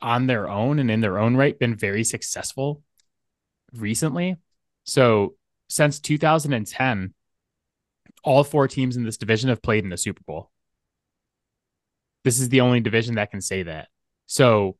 on 0.00 0.26
their 0.26 0.48
own 0.48 0.78
and 0.78 0.90
in 0.90 1.00
their 1.00 1.18
own 1.18 1.36
right 1.36 1.58
been 1.58 1.76
very 1.76 2.04
successful 2.04 2.82
recently. 3.74 4.36
So 4.84 5.34
since 5.68 6.00
2010, 6.00 7.14
all 8.24 8.44
four 8.44 8.68
teams 8.68 8.96
in 8.96 9.04
this 9.04 9.16
division 9.16 9.50
have 9.50 9.62
played 9.62 9.84
in 9.84 9.90
the 9.90 9.96
Super 9.96 10.22
Bowl. 10.26 10.50
This 12.24 12.40
is 12.40 12.48
the 12.48 12.60
only 12.60 12.80
division 12.80 13.16
that 13.16 13.30
can 13.30 13.40
say 13.40 13.62
that. 13.64 13.88
So 14.26 14.76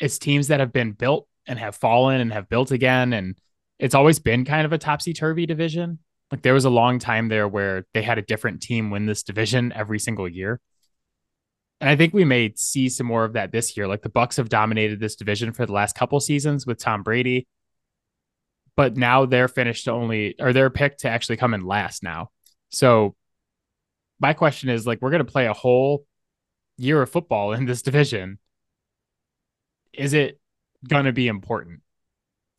it's 0.00 0.18
teams 0.18 0.48
that 0.48 0.60
have 0.60 0.72
been 0.72 0.92
built 0.92 1.28
and 1.46 1.58
have 1.58 1.76
fallen 1.76 2.20
and 2.20 2.32
have 2.32 2.48
built 2.48 2.70
again. 2.70 3.12
And 3.12 3.36
it's 3.78 3.94
always 3.94 4.18
been 4.18 4.44
kind 4.44 4.64
of 4.64 4.72
a 4.72 4.78
topsy 4.78 5.12
turvy 5.12 5.46
division. 5.46 5.98
Like 6.30 6.42
there 6.42 6.54
was 6.54 6.64
a 6.64 6.70
long 6.70 6.98
time 6.98 7.28
there 7.28 7.46
where 7.46 7.84
they 7.94 8.02
had 8.02 8.18
a 8.18 8.22
different 8.22 8.62
team 8.62 8.90
win 8.90 9.06
this 9.06 9.22
division 9.22 9.72
every 9.74 9.98
single 9.98 10.28
year. 10.28 10.60
And 11.80 11.90
I 11.90 11.96
think 11.96 12.14
we 12.14 12.24
may 12.24 12.52
see 12.54 12.88
some 12.88 13.08
more 13.08 13.24
of 13.24 13.32
that 13.32 13.50
this 13.50 13.76
year. 13.76 13.88
Like 13.88 14.02
the 14.02 14.08
Bucs 14.08 14.36
have 14.36 14.48
dominated 14.48 15.00
this 15.00 15.16
division 15.16 15.52
for 15.52 15.66
the 15.66 15.72
last 15.72 15.96
couple 15.96 16.20
seasons 16.20 16.64
with 16.64 16.78
Tom 16.78 17.02
Brady. 17.02 17.48
But 18.76 18.96
now 18.96 19.26
they're 19.26 19.48
finished 19.48 19.84
to 19.84 19.90
only 19.90 20.36
or 20.38 20.52
they're 20.52 20.70
picked 20.70 21.00
to 21.00 21.08
actually 21.08 21.36
come 21.36 21.54
in 21.54 21.66
last 21.66 22.02
now. 22.02 22.30
So 22.70 23.16
my 24.20 24.32
question 24.32 24.70
is 24.70 24.86
like 24.86 25.02
we're 25.02 25.10
going 25.10 25.26
to 25.26 25.30
play 25.30 25.46
a 25.46 25.52
whole 25.52 26.06
year 26.78 27.02
of 27.02 27.10
football 27.10 27.52
in 27.52 27.66
this 27.66 27.82
division. 27.88 28.38
Is 29.92 30.12
it 30.12 30.40
going 30.88 31.04
to 31.04 31.12
be 31.12 31.28
important? 31.28 31.80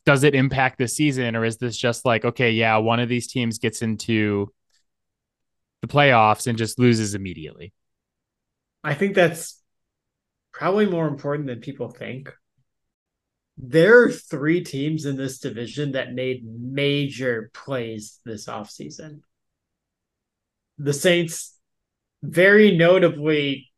Does 0.06 0.22
it 0.22 0.34
impact 0.34 0.78
the 0.78 0.88
season 0.88 1.34
or 1.34 1.44
is 1.44 1.56
this 1.56 1.76
just 1.76 2.04
like 2.04 2.24
okay, 2.24 2.50
yeah, 2.50 2.76
one 2.76 3.00
of 3.00 3.08
these 3.08 3.26
teams 3.26 3.58
gets 3.58 3.82
into 3.82 4.52
the 5.80 5.88
playoffs 5.88 6.46
and 6.46 6.58
just 6.58 6.78
loses 6.78 7.14
immediately? 7.14 7.72
I 8.82 8.94
think 8.94 9.14
that's 9.14 9.62
probably 10.52 10.86
more 10.86 11.08
important 11.08 11.48
than 11.48 11.60
people 11.60 11.88
think. 11.88 12.32
There 13.56 14.02
are 14.02 14.10
three 14.10 14.62
teams 14.62 15.04
in 15.04 15.16
this 15.16 15.38
division 15.38 15.92
that 15.92 16.12
made 16.12 16.44
major 16.44 17.50
plays 17.54 18.18
this 18.24 18.46
offseason. 18.46 19.20
The 20.78 20.92
Saints 20.92 21.56
very 22.22 22.76
notably 22.76 23.72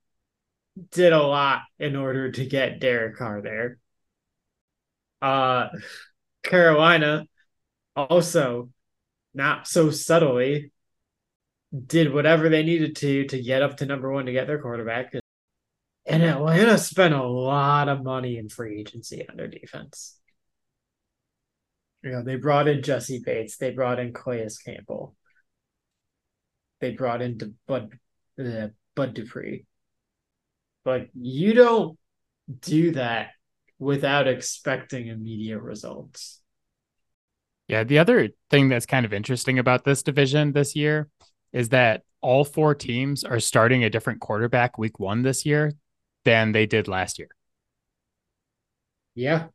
did 0.90 1.12
a 1.12 1.22
lot 1.22 1.62
in 1.78 1.96
order 1.96 2.30
to 2.30 2.46
get 2.46 2.80
Derek 2.80 3.16
Carr 3.16 3.42
there. 3.42 3.78
Uh 5.22 5.68
Carolina 6.42 7.26
also 7.96 8.70
not 9.34 9.66
so 9.66 9.90
subtly 9.90 10.70
did 11.86 12.12
whatever 12.12 12.48
they 12.48 12.62
needed 12.62 12.96
to 12.96 13.24
to 13.26 13.42
get 13.42 13.62
up 13.62 13.76
to 13.78 13.86
number 13.86 14.10
one 14.10 14.26
to 14.26 14.32
get 14.32 14.46
their 14.46 14.60
quarterback. 14.60 15.12
And 16.06 16.22
Atlanta 16.22 16.78
spent 16.78 17.14
a 17.14 17.26
lot 17.26 17.88
of 17.88 18.04
money 18.04 18.38
in 18.38 18.48
free 18.48 18.80
agency 18.80 19.28
on 19.28 19.36
their 19.36 19.48
defense. 19.48 20.18
You 22.02 22.12
know, 22.12 22.22
they 22.22 22.36
brought 22.36 22.68
in 22.68 22.82
Jessie 22.82 23.20
Bates, 23.24 23.56
they 23.56 23.72
brought 23.72 23.98
in 23.98 24.12
Calais 24.12 24.48
Campbell, 24.64 25.16
they 26.80 26.92
brought 26.92 27.22
in 27.22 27.56
Bud 27.66 27.98
uh, 28.38 28.68
Bud 28.94 29.14
Dupree. 29.14 29.66
But 30.86 31.08
you 31.20 31.52
don't 31.52 31.98
do 32.60 32.92
that 32.92 33.30
without 33.76 34.28
expecting 34.28 35.08
immediate 35.08 35.58
results. 35.58 36.40
Yeah, 37.66 37.82
the 37.82 37.98
other 37.98 38.28
thing 38.50 38.68
that's 38.68 38.86
kind 38.86 39.04
of 39.04 39.12
interesting 39.12 39.58
about 39.58 39.84
this 39.84 40.04
division 40.04 40.52
this 40.52 40.76
year 40.76 41.08
is 41.52 41.70
that 41.70 42.02
all 42.20 42.44
four 42.44 42.72
teams 42.76 43.24
are 43.24 43.40
starting 43.40 43.82
a 43.82 43.90
different 43.90 44.20
quarterback 44.20 44.78
week 44.78 45.00
one 45.00 45.22
this 45.22 45.44
year 45.44 45.72
than 46.24 46.52
they 46.52 46.66
did 46.66 46.86
last 46.86 47.18
year. 47.18 47.30
Yeah. 49.16 49.46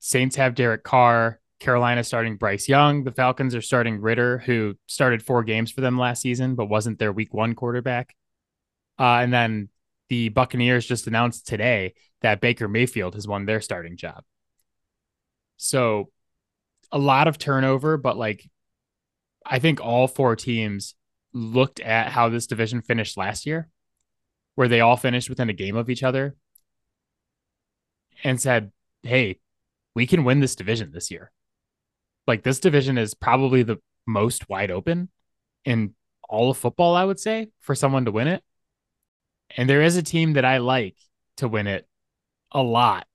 Saints 0.00 0.34
have 0.34 0.56
Derek 0.56 0.82
Carr. 0.82 1.38
Carolina 1.60 2.02
starting 2.02 2.38
Bryce 2.38 2.68
Young. 2.68 3.04
The 3.04 3.12
Falcons 3.12 3.54
are 3.54 3.62
starting 3.62 4.00
Ridder, 4.00 4.38
who 4.38 4.74
started 4.88 5.22
four 5.22 5.44
games 5.44 5.70
for 5.70 5.80
them 5.80 5.96
last 5.96 6.22
season, 6.22 6.56
but 6.56 6.66
wasn't 6.66 6.98
their 6.98 7.12
week 7.12 7.32
one 7.32 7.54
quarterback. 7.54 8.16
Uh, 8.98 9.20
and 9.22 9.32
then 9.32 9.68
the 10.12 10.28
Buccaneers 10.28 10.84
just 10.84 11.06
announced 11.06 11.46
today 11.46 11.94
that 12.20 12.42
Baker 12.42 12.68
Mayfield 12.68 13.14
has 13.14 13.26
won 13.26 13.46
their 13.46 13.62
starting 13.62 13.96
job. 13.96 14.24
So 15.56 16.10
a 16.92 16.98
lot 16.98 17.28
of 17.28 17.38
turnover, 17.38 17.96
but 17.96 18.18
like 18.18 18.46
I 19.46 19.58
think 19.58 19.80
all 19.80 20.06
four 20.06 20.36
teams 20.36 20.96
looked 21.32 21.80
at 21.80 22.12
how 22.12 22.28
this 22.28 22.46
division 22.46 22.82
finished 22.82 23.16
last 23.16 23.46
year, 23.46 23.70
where 24.54 24.68
they 24.68 24.82
all 24.82 24.98
finished 24.98 25.30
within 25.30 25.48
a 25.48 25.54
game 25.54 25.76
of 25.76 25.88
each 25.88 26.02
other, 26.02 26.36
and 28.22 28.38
said, 28.38 28.70
hey, 29.02 29.38
we 29.94 30.06
can 30.06 30.24
win 30.24 30.40
this 30.40 30.56
division 30.56 30.90
this 30.92 31.10
year. 31.10 31.32
Like 32.26 32.42
this 32.42 32.60
division 32.60 32.98
is 32.98 33.14
probably 33.14 33.62
the 33.62 33.78
most 34.06 34.46
wide 34.50 34.70
open 34.70 35.08
in 35.64 35.94
all 36.28 36.50
of 36.50 36.58
football, 36.58 36.96
I 36.96 37.06
would 37.06 37.18
say, 37.18 37.48
for 37.60 37.74
someone 37.74 38.04
to 38.04 38.12
win 38.12 38.28
it. 38.28 38.44
And 39.56 39.68
there 39.68 39.82
is 39.82 39.96
a 39.96 40.02
team 40.02 40.34
that 40.34 40.44
I 40.44 40.58
like 40.58 40.96
to 41.38 41.48
win 41.48 41.66
it 41.66 41.86
a 42.50 42.62
lot. 42.62 43.06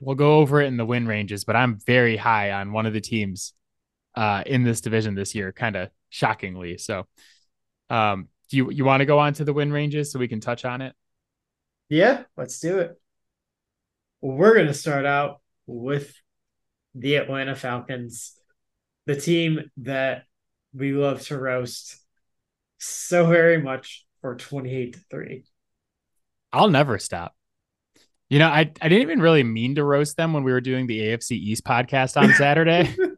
We'll 0.00 0.14
go 0.14 0.38
over 0.38 0.60
it 0.60 0.66
in 0.66 0.76
the 0.76 0.86
win 0.86 1.06
ranges, 1.06 1.44
but 1.44 1.56
I'm 1.56 1.78
very 1.86 2.16
high 2.16 2.52
on 2.52 2.72
one 2.72 2.86
of 2.86 2.92
the 2.92 3.00
teams 3.00 3.52
uh, 4.14 4.42
in 4.46 4.62
this 4.62 4.80
division 4.80 5.14
this 5.14 5.34
year, 5.34 5.52
kind 5.52 5.76
of 5.76 5.90
shockingly. 6.08 6.78
So 6.78 7.06
um, 7.90 8.28
do 8.48 8.56
you 8.56 8.70
you 8.70 8.84
want 8.84 9.00
to 9.00 9.06
go 9.06 9.18
on 9.18 9.32
to 9.34 9.44
the 9.44 9.52
win 9.52 9.72
ranges 9.72 10.12
so 10.12 10.18
we 10.18 10.28
can 10.28 10.40
touch 10.40 10.64
on 10.64 10.82
it? 10.82 10.94
Yeah, 11.88 12.24
let's 12.36 12.60
do 12.60 12.78
it. 12.78 13.00
we're 14.20 14.54
going 14.54 14.66
to 14.66 14.74
start 14.74 15.06
out 15.06 15.40
with 15.66 16.14
the 16.94 17.16
Atlanta 17.16 17.54
Falcons, 17.54 18.34
the 19.06 19.18
team 19.18 19.70
that 19.78 20.24
we 20.74 20.92
love 20.92 21.22
to 21.26 21.38
roast 21.38 21.96
so 22.78 23.26
very 23.26 23.60
much 23.60 24.06
for 24.20 24.36
28 24.36 24.94
to 24.94 25.00
3. 25.10 25.44
I'll 26.52 26.70
never 26.70 26.98
stop. 26.98 27.34
You 28.28 28.38
know, 28.38 28.48
I, 28.48 28.60
I 28.60 28.88
didn't 28.88 29.02
even 29.02 29.20
really 29.20 29.42
mean 29.42 29.76
to 29.76 29.84
roast 29.84 30.16
them 30.16 30.32
when 30.32 30.44
we 30.44 30.52
were 30.52 30.60
doing 30.60 30.86
the 30.86 31.00
AFC 31.00 31.32
East 31.32 31.64
podcast 31.64 32.20
on 32.20 32.32
Saturday. 32.34 32.94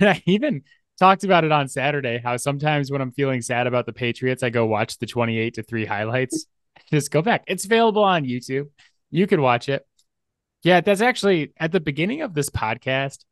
I 0.00 0.22
even 0.26 0.62
talked 0.98 1.24
about 1.24 1.44
it 1.44 1.52
on 1.52 1.68
Saturday 1.68 2.20
how 2.22 2.36
sometimes 2.36 2.90
when 2.90 3.00
I'm 3.00 3.12
feeling 3.12 3.42
sad 3.42 3.66
about 3.66 3.86
the 3.86 3.92
Patriots, 3.92 4.42
I 4.42 4.50
go 4.50 4.66
watch 4.66 4.98
the 4.98 5.06
28 5.06 5.54
to 5.54 5.62
3 5.62 5.84
highlights. 5.84 6.46
Just 6.90 7.10
go 7.10 7.22
back. 7.22 7.44
It's 7.46 7.64
available 7.64 8.02
on 8.02 8.24
YouTube. 8.24 8.68
You 9.10 9.26
can 9.26 9.42
watch 9.42 9.68
it. 9.68 9.86
Yeah, 10.62 10.80
that's 10.80 11.00
actually 11.00 11.52
at 11.58 11.72
the 11.72 11.80
beginning 11.80 12.22
of 12.22 12.34
this 12.34 12.50
podcast. 12.50 13.24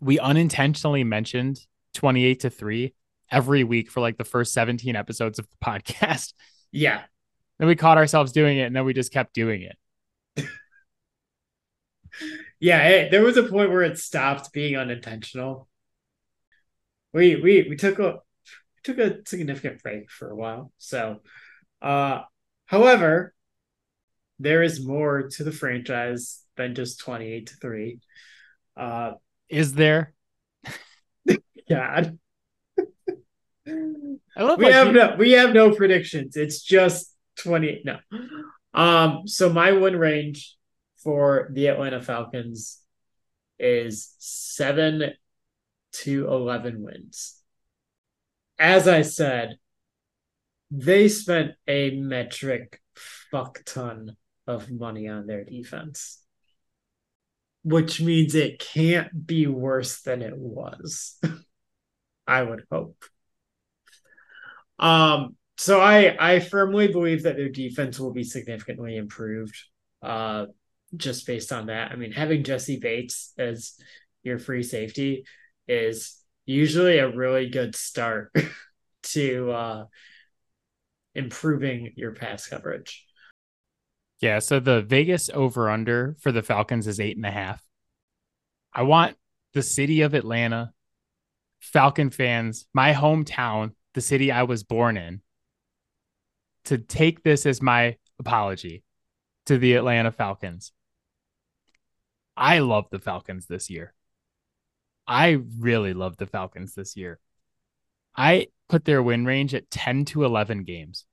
We 0.00 0.18
unintentionally 0.18 1.04
mentioned 1.04 1.60
28 1.94 2.40
to 2.40 2.50
3 2.50 2.94
every 3.30 3.64
week 3.64 3.90
for 3.90 4.00
like 4.00 4.18
the 4.18 4.24
first 4.24 4.52
17 4.52 4.96
episodes 4.96 5.38
of 5.38 5.46
the 5.48 5.56
podcast. 5.64 6.32
Yeah. 6.72 7.02
Then 7.58 7.68
we 7.68 7.76
caught 7.76 7.98
ourselves 7.98 8.32
doing 8.32 8.58
it 8.58 8.62
and 8.64 8.76
then 8.76 8.84
we 8.84 8.94
just 8.94 9.12
kept 9.12 9.34
doing 9.34 9.62
it. 9.62 9.76
yeah, 12.60 12.82
it, 12.88 13.10
there 13.10 13.22
was 13.22 13.36
a 13.36 13.44
point 13.44 13.70
where 13.70 13.82
it 13.82 13.98
stopped 13.98 14.52
being 14.52 14.76
unintentional 14.76 15.68
we 17.14 17.36
we 17.36 17.66
we 17.70 17.76
took 17.76 17.98
a 17.98 18.18
took 18.82 18.98
a 18.98 19.20
significant 19.24 19.82
break 19.82 20.10
for 20.10 20.30
a 20.30 20.36
while. 20.36 20.72
So, 20.76 21.20
uh, 21.80 22.22
however, 22.66 23.32
there 24.38 24.62
is 24.62 24.84
more 24.84 25.28
to 25.30 25.44
the 25.44 25.52
franchise 25.52 26.42
than 26.56 26.74
just 26.74 27.00
twenty 27.00 27.32
eight 27.32 27.46
to 27.46 27.56
three. 27.56 28.00
Uh, 28.76 29.12
is 29.48 29.72
there? 29.72 30.12
God. 31.70 32.18
I 34.36 34.42
love 34.42 34.58
we 34.58 34.66
have 34.66 34.88
you... 34.88 34.92
no 34.92 35.16
we 35.16 35.32
have 35.32 35.54
no 35.54 35.70
predictions. 35.70 36.36
It's 36.36 36.60
just 36.60 37.13
28. 37.36 37.84
No. 37.84 37.98
Um, 38.72 39.26
so 39.26 39.50
my 39.50 39.72
win 39.72 39.96
range 39.96 40.56
for 41.02 41.50
the 41.52 41.68
Atlanta 41.68 42.00
Falcons 42.00 42.80
is 43.58 44.14
seven 44.18 45.12
to 45.92 46.26
11 46.28 46.82
wins. 46.82 47.40
As 48.58 48.88
I 48.88 49.02
said, 49.02 49.58
they 50.70 51.08
spent 51.08 51.52
a 51.68 51.90
metric 51.90 52.80
fuck 53.30 53.62
ton 53.64 54.16
of 54.46 54.70
money 54.70 55.08
on 55.08 55.26
their 55.26 55.44
defense, 55.44 56.22
which 57.62 58.00
means 58.00 58.34
it 58.34 58.58
can't 58.58 59.26
be 59.26 59.46
worse 59.46 60.02
than 60.02 60.22
it 60.22 60.36
was. 60.36 61.20
I 62.26 62.42
would 62.42 62.64
hope. 62.70 63.04
Um, 64.78 65.36
so 65.56 65.80
I 65.80 66.16
I 66.18 66.40
firmly 66.40 66.88
believe 66.88 67.22
that 67.24 67.36
their 67.36 67.48
defense 67.48 67.98
will 67.98 68.12
be 68.12 68.24
significantly 68.24 68.96
improved. 68.96 69.56
Uh, 70.02 70.46
just 70.96 71.26
based 71.26 71.52
on 71.52 71.66
that. 71.66 71.92
I 71.92 71.96
mean, 71.96 72.12
having 72.12 72.44
Jessie 72.44 72.78
Bates 72.78 73.32
as 73.38 73.74
your 74.22 74.38
free 74.38 74.62
safety 74.62 75.24
is 75.66 76.20
usually 76.46 76.98
a 76.98 77.14
really 77.14 77.48
good 77.48 77.74
start 77.74 78.34
to 79.04 79.50
uh, 79.50 79.84
improving 81.14 81.92
your 81.96 82.12
pass 82.12 82.46
coverage. 82.46 83.04
Yeah, 84.20 84.38
so 84.38 84.60
the 84.60 84.82
Vegas 84.82 85.28
over 85.32 85.68
under 85.68 86.16
for 86.20 86.32
the 86.32 86.42
Falcons 86.42 86.86
is 86.86 87.00
eight 87.00 87.16
and 87.16 87.26
a 87.26 87.30
half. 87.30 87.62
I 88.72 88.82
want 88.82 89.16
the 89.52 89.62
city 89.62 90.00
of 90.00 90.14
Atlanta, 90.14 90.72
Falcon 91.60 92.10
fans, 92.10 92.66
my 92.72 92.92
hometown, 92.92 93.72
the 93.94 94.00
city 94.00 94.32
I 94.32 94.44
was 94.44 94.64
born 94.64 94.96
in, 94.96 95.20
to 96.64 96.78
take 96.78 97.22
this 97.22 97.46
as 97.46 97.62
my 97.62 97.96
apology 98.18 98.82
to 99.46 99.58
the 99.58 99.74
Atlanta 99.74 100.12
Falcons. 100.12 100.72
I 102.36 102.60
love 102.60 102.86
the 102.90 102.98
Falcons 102.98 103.46
this 103.46 103.70
year. 103.70 103.92
I 105.06 105.38
really 105.58 105.92
love 105.92 106.16
the 106.16 106.26
Falcons 106.26 106.74
this 106.74 106.96
year. 106.96 107.20
I 108.16 108.48
put 108.68 108.84
their 108.84 109.02
win 109.02 109.24
range 109.24 109.54
at 109.54 109.70
10 109.70 110.06
to 110.06 110.24
11 110.24 110.64
games. 110.64 111.04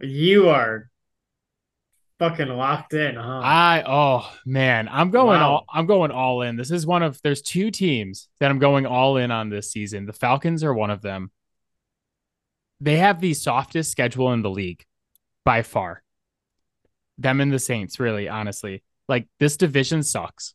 You 0.00 0.48
are 0.48 0.90
fucking 2.18 2.48
locked 2.48 2.94
in, 2.94 3.16
huh? 3.16 3.40
I 3.42 3.82
oh 3.86 4.30
man, 4.44 4.88
I'm 4.88 5.10
going 5.10 5.40
wow. 5.40 5.50
all 5.50 5.64
I'm 5.72 5.86
going 5.86 6.10
all 6.10 6.42
in. 6.42 6.56
This 6.56 6.70
is 6.70 6.86
one 6.86 7.02
of 7.02 7.20
there's 7.22 7.42
two 7.42 7.70
teams 7.70 8.28
that 8.40 8.50
I'm 8.50 8.58
going 8.58 8.86
all 8.86 9.16
in 9.16 9.30
on 9.30 9.48
this 9.48 9.70
season. 9.70 10.06
The 10.06 10.12
Falcons 10.12 10.64
are 10.64 10.74
one 10.74 10.90
of 10.90 11.02
them. 11.02 11.30
They 12.82 12.96
have 12.96 13.20
the 13.20 13.32
softest 13.32 13.92
schedule 13.92 14.32
in 14.32 14.42
the 14.42 14.50
league 14.50 14.84
by 15.44 15.62
far. 15.62 16.02
Them 17.16 17.40
and 17.40 17.52
the 17.52 17.60
Saints, 17.60 18.00
really, 18.00 18.28
honestly. 18.28 18.82
Like 19.08 19.28
this 19.38 19.56
division 19.56 20.02
sucks. 20.02 20.54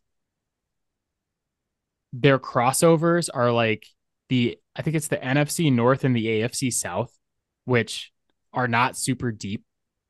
Their 2.11 2.37
crossovers 2.37 3.29
are 3.33 3.51
like 3.51 3.87
the 4.27 4.57
I 4.75 4.81
think 4.81 4.97
it's 4.97 5.07
the 5.07 5.17
NFC 5.17 5.71
North 5.71 6.03
and 6.03 6.13
the 6.13 6.25
AFC 6.25 6.73
South, 6.73 7.11
which 7.63 8.11
are 8.51 8.67
not 8.67 8.97
super 8.97 9.31
deep 9.31 9.63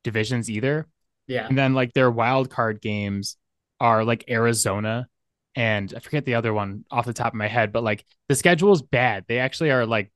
divisions 0.03 0.50
either. 0.50 0.88
Yeah. 1.27 1.45
And 1.47 1.55
then 1.55 1.75
like 1.75 1.93
their 1.93 2.09
wild 2.09 2.50
card 2.50 2.81
games 2.81 3.38
are 3.79 4.03
like 4.03 4.25
Arizona 4.27 5.07
and 5.55 5.93
I 5.95 6.00
forget 6.00 6.25
the 6.25 6.36
other 6.36 6.53
one 6.53 6.83
off 6.89 7.05
the 7.05 7.13
top 7.13 7.33
of 7.33 7.38
my 7.38 7.47
head, 7.47 7.71
but 7.71 7.83
like 7.83 8.05
the 8.27 8.36
schedule 8.36 8.71
is 8.71 8.81
bad. 8.81 9.25
They 9.27 9.38
actually 9.38 9.69
are 9.71 9.86
like 9.86 10.12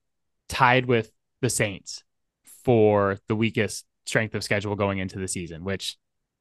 tied 0.50 0.88
with 0.88 1.12
the 1.41 1.50
Saints 1.50 2.03
for 2.63 3.17
the 3.27 3.36
weakest 3.36 3.86
strength 4.05 4.36
of 4.36 4.43
schedule 4.43 4.75
going 4.75 5.00
into 5.00 5.19
the 5.19 5.27
season, 5.27 5.63
which 5.63 5.98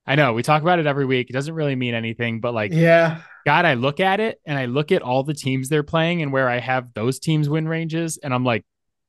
I 0.06 0.14
know 0.14 0.32
we 0.32 0.42
talk 0.42 0.62
about 0.62 0.78
it 0.78 0.86
every 0.86 1.06
week. 1.06 1.30
It 1.30 1.34
doesn't 1.34 1.54
really 1.54 1.76
mean 1.76 1.94
anything, 1.94 2.40
but 2.40 2.54
like, 2.54 2.72
yeah, 2.72 3.22
God, 3.46 3.64
I 3.64 3.74
look 3.74 4.00
at 4.00 4.20
it 4.20 4.40
and 4.44 4.58
I 4.58 4.66
look 4.66 4.92
at 4.92 5.02
all 5.02 5.22
the 5.22 5.34
teams 5.34 5.68
they're 5.68 5.82
playing 5.82 6.22
and 6.22 6.32
where 6.32 6.48
I 6.48 6.58
have 6.58 6.92
those 6.94 7.18
teams 7.18 7.48
win 7.48 7.68
ranges, 7.68 8.18
and 8.22 8.34
I'm 8.34 8.44
like, 8.44 8.64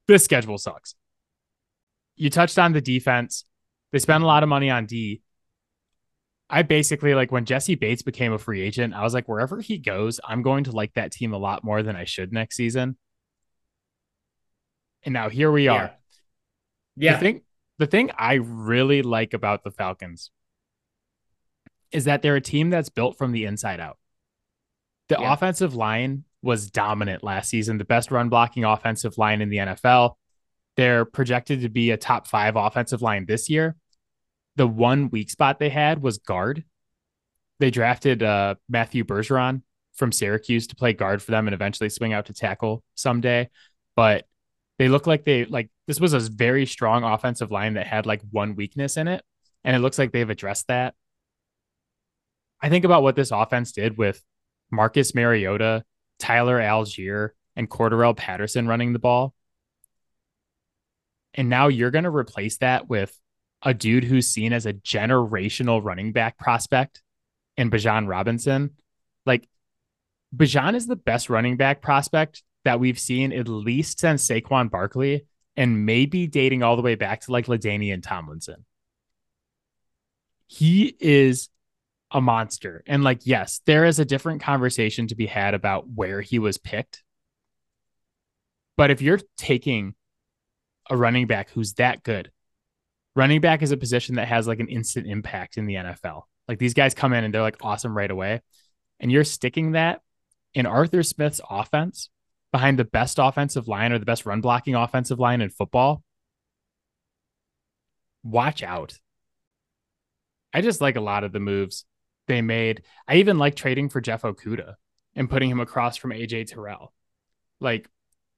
this 0.08 0.24
schedule 0.24 0.58
sucks. 0.58 0.96
You 2.16 2.30
touched 2.30 2.60
on 2.60 2.74
the 2.74 2.82
defense. 2.82 3.46
They 3.92 4.00
spend 4.00 4.24
a 4.24 4.28
lot 4.28 4.44
of 4.44 4.50
money 4.50 4.70
on 4.70 4.86
D. 4.86 5.22
I 6.50 6.64
basically 6.64 7.16
like 7.16 7.32
when 7.32 7.46
Jessie 7.46 7.76
Bates 7.76 8.02
became 8.02 8.34
a 8.34 8.38
free 8.38 8.62
agent, 8.62 8.94
I 8.94 9.04
was 9.04 9.14
like, 9.14 9.28
wherever 9.28 9.62
he 9.62 9.78
goes, 9.78 10.20
I'm 10.24 10.42
going 10.42 10.66
to 10.66 10.72
like 10.72 10.94
that 10.96 11.14
team 11.14 11.34
a 11.34 11.38
lot 11.38 11.64
more 11.64 11.82
than 11.82 11.96
I 11.96 12.04
should 12.04 12.34
next 12.34 12.58
season. 12.58 12.98
And 15.04 15.14
now 15.14 15.30
here 15.30 15.52
we 15.52 15.68
are. 15.68 15.92
Yeah. 16.96 17.14
The 17.14 17.20
thing, 17.20 17.42
the 17.80 17.88
thing 17.88 18.12
I 18.18 18.36
really 18.36 19.02
like 19.02 19.34
about 19.34 19.64
the 19.64 19.72
Falcons 19.72 20.32
is 21.92 22.06
that 22.06 22.22
they're 22.22 22.36
a 22.36 22.42
team 22.42 22.70
that's 22.70 22.90
built 22.90 23.18
from 23.18 23.32
the 23.32 23.46
inside 23.46 23.80
out. 23.80 23.98
The 25.10 25.18
yeah. 25.20 25.34
offensive 25.34 25.76
line 25.76 26.24
was 26.42 26.72
dominant 26.72 27.24
last 27.24 27.50
season, 27.50 27.78
the 27.78 27.86
best 27.86 28.12
run 28.12 28.30
blocking 28.30 28.64
offensive 28.64 29.18
line 29.18 29.42
in 29.42 29.50
the 29.50 29.58
NFL. 29.58 30.16
They're 30.78 31.06
projected 31.06 31.62
to 31.62 31.70
be 31.70 31.92
a 31.92 31.98
top 31.98 32.28
five 32.28 32.56
offensive 32.56 33.02
line 33.02 33.26
this 33.26 33.50
year 33.50 33.76
the 34.56 34.68
one 34.68 35.10
weak 35.10 35.30
spot 35.30 35.60
they 35.60 35.70
had 35.70 36.02
was 36.02 36.18
guard. 36.18 36.64
They 37.60 37.72
drafted 37.72 38.24
uh, 38.24 38.56
Matthew 38.68 39.04
Bergeron 39.04 39.62
from 39.94 40.12
Syracuse 40.12 40.68
to 40.68 40.76
play 40.76 40.94
guard 40.94 41.22
for 41.22 41.32
them 41.32 41.48
and 41.48 41.54
eventually 41.54 41.90
swing 41.90 42.14
out 42.14 42.26
to 42.28 42.34
tackle 42.34 42.84
someday. 42.96 43.50
But 43.96 44.26
they 44.82 44.90
look 44.90 45.06
like 45.06 45.26
they 45.26 45.46
like 45.46 45.70
this 45.86 46.00
was 46.00 46.16
a 46.16 46.20
very 46.20 46.66
strong 46.66 47.04
offensive 47.04 47.52
line 47.52 47.76
that 47.76 47.86
had 47.86 48.08
like 48.08 48.24
one 48.32 48.56
weakness 48.56 48.98
in 48.98 49.08
it. 49.08 49.24
And 49.64 49.76
it 49.76 49.80
looks 49.80 50.00
like 50.00 50.12
they've 50.12 50.28
addressed 50.28 50.70
that. 50.70 50.96
I 52.60 52.70
think 52.70 52.84
about 52.84 53.04
what 53.04 53.16
this 53.16 53.30
offense 53.30 53.74
did 53.74 53.96
with 53.96 54.24
Marcus 54.72 55.14
Mariota, 55.14 55.84
Tyler 56.18 56.58
Allgeier, 56.58 57.30
and 57.56 57.70
Cordarrelle 57.70 58.18
Patterson 58.18 58.68
running 58.68 58.92
the 58.92 58.98
ball. 58.98 59.36
And 61.36 61.48
now 61.48 61.68
you're 61.68 61.92
going 61.92 62.06
to 62.06 62.10
replace 62.10 62.58
that 62.58 62.90
with 62.90 63.16
a 63.62 63.76
dude 63.76 64.04
who's 64.04 64.30
seen 64.30 64.52
as 64.52 64.66
a 64.66 64.74
generational 64.74 65.84
running 65.84 66.12
back 66.12 66.40
prospect 66.40 67.04
in 67.56 67.70
Bijan 67.70 68.08
Robinson. 68.08 68.72
Like 69.28 69.48
Bijan 70.36 70.74
is 70.74 70.88
the 70.88 70.96
best 70.96 71.30
running 71.30 71.56
back 71.56 71.84
prospect 71.84 72.42
that 72.64 72.80
we've 72.80 73.00
seen 73.00 73.32
at 73.34 73.48
least 73.48 74.00
since 74.00 74.28
Saquon 74.28 74.70
Barkley 74.70 75.26
and 75.56 75.86
maybe 75.86 76.28
dating 76.28 76.64
all 76.64 76.76
the 76.76 76.82
way 76.82 76.96
back 76.96 77.22
to 77.22 77.32
like 77.32 77.48
LaDainian 77.48 78.04
Tomlinson. 78.04 78.66
He 80.48 80.96
is 81.00 81.50
a 82.12 82.22
monster. 82.22 82.84
And 82.86 83.04
like, 83.04 83.22
yes, 83.24 83.62
there 83.66 83.86
is 83.86 84.00
a 84.00 84.06
different 84.06 84.42
conversation 84.42 85.08
to 85.08 85.16
be 85.16 85.26
had 85.26 85.54
about 85.54 85.90
where 85.90 86.22
he 86.22 86.40
was 86.40 86.58
picked. 86.58 87.04
But 88.78 88.92
if 88.92 89.02
you're 89.02 89.20
taking 89.38 89.96
a 90.90 90.98
running 90.98 91.28
back 91.28 91.50
who's 91.52 91.74
that 91.74 92.04
good, 92.04 92.32
running 93.16 93.42
back 93.42 93.62
is 93.62 93.72
a 93.72 93.78
position 93.78 94.16
that 94.16 94.28
has 94.28 94.48
like 94.48 94.60
an 94.60 94.68
instant 94.68 95.08
impact 95.08 95.58
in 95.58 95.66
the 95.66 95.76
NFL. 95.76 96.24
Like 96.48 96.60
these 96.60 96.74
guys 96.74 96.94
come 96.94 97.14
in 97.14 97.24
and 97.24 97.34
they're 97.34 97.42
like 97.42 97.64
awesome 97.64 97.96
right 97.96 98.12
away. 98.12 98.42
And 99.00 99.12
you're 99.12 99.24
sticking 99.24 99.74
that 99.74 100.02
in 100.54 100.66
Arthur 100.66 101.04
Smith's 101.04 101.42
offense 101.50 102.10
behind 102.52 102.78
the 102.78 102.86
best 102.86 103.18
offensive 103.20 103.68
line 103.68 103.92
or 103.92 104.00
the 104.00 104.06
best 104.06 104.26
run 104.26 104.42
blocking 104.42 104.76
offensive 104.76 105.20
line 105.20 105.42
in 105.42 105.50
football. 105.50 106.04
Watch 108.24 108.62
out. 108.62 109.00
I 110.54 110.62
just 110.62 110.82
like 110.82 110.98
a 110.98 111.02
lot 111.02 111.24
of 111.24 111.32
the 111.32 111.40
moves 111.40 111.86
they 112.28 112.42
made. 112.42 112.84
I 113.08 113.16
even 113.16 113.38
like 113.38 113.56
trading 113.56 113.90
for 113.90 114.02
Jeff 114.02 114.24
Okudah 114.24 114.76
and 115.16 115.30
putting 115.30 115.50
him 115.50 115.60
across 115.60 115.98
from 115.98 116.12
AJ 116.12 116.48
Terrell. 116.48 116.94
Like 117.60 117.88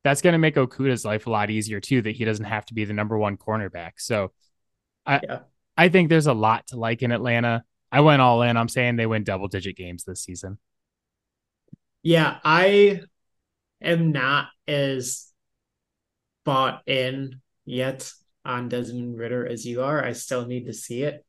that's 0.03 0.21
going 0.21 0.33
to 0.33 0.39
make 0.39 0.55
Okudah's 0.55 1.05
life 1.05 1.27
a 1.27 1.31
lot 1.31 1.49
easier 1.49 1.79
too, 1.79 2.01
that 2.01 2.15
he 2.15 2.25
doesn't 2.25 2.45
have 2.45 2.65
to 2.67 2.73
be 2.73 2.85
the 2.85 2.93
number 2.93 3.17
one 3.17 3.37
cornerback. 3.37 3.93
So 3.97 4.31
I 5.05 5.21
yeah. 5.23 5.39
I 5.75 5.89
think 5.89 6.09
there's 6.09 6.27
a 6.27 6.33
lot 6.33 6.67
to 6.67 6.77
like 6.77 7.01
in 7.01 7.11
Atlanta. 7.11 7.63
I 7.91 8.01
went 8.01 8.21
all 8.21 8.41
in. 8.43 8.57
I'm 8.57 8.69
saying 8.69 8.95
they 8.95 9.05
win 9.05 9.23
double 9.23 9.47
digit 9.47 9.75
games 9.75 10.03
this 10.03 10.23
season. 10.23 10.59
Yeah, 12.03 12.37
I 12.43 13.01
am 13.83 14.11
not 14.11 14.47
as 14.67 15.31
bought 16.45 16.81
in 16.87 17.41
yet 17.65 18.11
on 18.45 18.69
Desmond 18.69 19.17
Ridder 19.17 19.45
as 19.45 19.65
you 19.65 19.83
are. 19.83 20.03
I 20.03 20.13
still 20.13 20.45
need 20.45 20.65
to 20.65 20.73
see 20.73 21.03
it. 21.03 21.25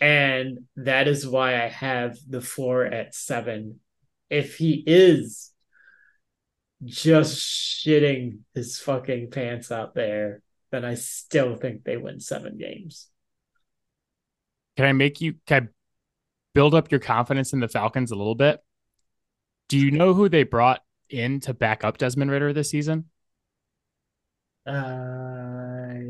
And 0.00 0.60
that 0.76 1.08
is 1.08 1.26
why 1.26 1.62
I 1.62 1.68
have 1.68 2.16
the 2.28 2.40
floor 2.40 2.84
at 2.84 3.14
seven. 3.14 3.80
If 4.30 4.56
he 4.56 4.82
is 4.86 5.52
just 6.84 7.36
shitting 7.38 8.38
his 8.54 8.78
fucking 8.78 9.30
pants 9.30 9.70
out 9.70 9.94
there, 9.94 10.42
then 10.70 10.84
I 10.84 10.94
still 10.94 11.56
think 11.56 11.84
they 11.84 11.96
win 11.96 12.20
seven 12.20 12.56
games. 12.56 13.08
Can 14.76 14.86
I 14.86 14.92
make 14.92 15.20
you 15.20 15.34
can 15.46 15.64
I 15.64 15.68
build 16.54 16.74
up 16.74 16.90
your 16.90 17.00
confidence 17.00 17.52
in 17.52 17.60
the 17.60 17.68
Falcons 17.68 18.10
a 18.10 18.16
little 18.16 18.34
bit? 18.34 18.60
Do 19.70 19.78
you 19.78 19.92
know 19.92 20.14
who 20.14 20.28
they 20.28 20.42
brought 20.42 20.82
in 21.08 21.38
to 21.42 21.54
back 21.54 21.84
up 21.84 21.96
Desmond 21.96 22.28
Ridder 22.32 22.52
this 22.52 22.70
season? 22.70 23.04
Uh, 24.66 24.72
I 24.72 26.02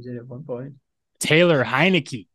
did 0.00 0.16
at 0.16 0.28
one 0.28 0.44
point. 0.44 0.74
Taylor 1.18 1.64
Heinicke. 1.64 2.28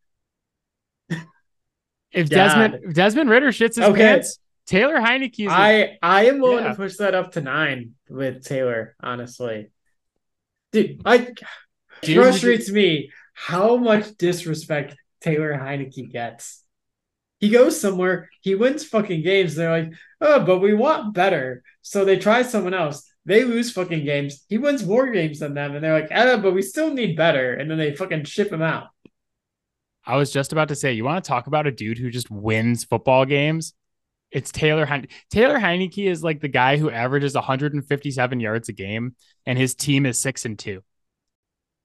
if 2.11 2.27
Desmond 2.27 2.79
if 2.83 2.93
Desmond 2.93 3.29
Ridder 3.29 3.51
shits 3.51 3.75
his 3.75 3.85
okay. 3.85 4.01
pants, 4.01 4.37
Taylor 4.67 4.97
Heinicke. 4.97 5.47
I 5.47 5.97
I 6.03 6.25
am 6.25 6.41
willing 6.41 6.65
yeah. 6.65 6.71
to 6.71 6.75
push 6.75 6.97
that 6.97 7.15
up 7.15 7.31
to 7.31 7.41
nine 7.41 7.93
with 8.09 8.43
Taylor. 8.43 8.97
Honestly, 9.01 9.69
Dude, 10.73 11.01
I 11.05 11.29
Dude, 12.01 12.17
frustrates 12.17 12.69
me 12.69 13.11
how 13.33 13.77
much 13.77 14.17
disrespect 14.17 14.97
Taylor 15.21 15.53
Heinicke 15.53 16.11
gets. 16.11 16.62
He 17.43 17.49
goes 17.49 17.77
somewhere, 17.77 18.29
he 18.39 18.55
wins 18.55 18.85
fucking 18.85 19.21
games. 19.21 19.53
They're 19.53 19.69
like, 19.69 19.91
oh, 20.21 20.45
but 20.45 20.59
we 20.59 20.73
want 20.73 21.13
better. 21.13 21.61
So 21.81 22.05
they 22.05 22.17
try 22.17 22.41
someone 22.41 22.73
else. 22.73 23.11
They 23.25 23.43
lose 23.43 23.69
fucking 23.69 24.05
games. 24.05 24.45
He 24.47 24.57
wins 24.57 24.85
more 24.85 25.11
games 25.11 25.39
than 25.39 25.53
them, 25.53 25.75
and 25.75 25.83
they're 25.83 25.99
like, 25.99 26.07
ah, 26.15 26.37
but 26.37 26.53
we 26.53 26.61
still 26.61 26.93
need 26.93 27.17
better. 27.17 27.53
And 27.53 27.69
then 27.69 27.77
they 27.77 27.93
fucking 27.97 28.23
ship 28.23 28.49
him 28.49 28.61
out. 28.61 28.87
I 30.05 30.15
was 30.15 30.31
just 30.31 30.53
about 30.53 30.69
to 30.69 30.75
say, 30.77 30.93
you 30.93 31.03
want 31.03 31.21
to 31.21 31.27
talk 31.27 31.47
about 31.47 31.67
a 31.67 31.71
dude 31.71 31.97
who 31.97 32.09
just 32.09 32.31
wins 32.31 32.85
football 32.85 33.25
games? 33.25 33.73
It's 34.31 34.49
Taylor 34.49 34.85
Heinicke. 34.85 35.11
Taylor 35.29 35.59
Heinicke 35.59 36.09
is 36.09 36.23
like 36.23 36.39
the 36.39 36.47
guy 36.47 36.77
who 36.77 36.89
averages 36.91 37.35
157 37.35 38.39
yards 38.39 38.69
a 38.69 38.73
game, 38.73 39.17
and 39.45 39.57
his 39.57 39.75
team 39.75 40.05
is 40.05 40.21
six 40.21 40.45
and 40.45 40.57
two. 40.57 40.81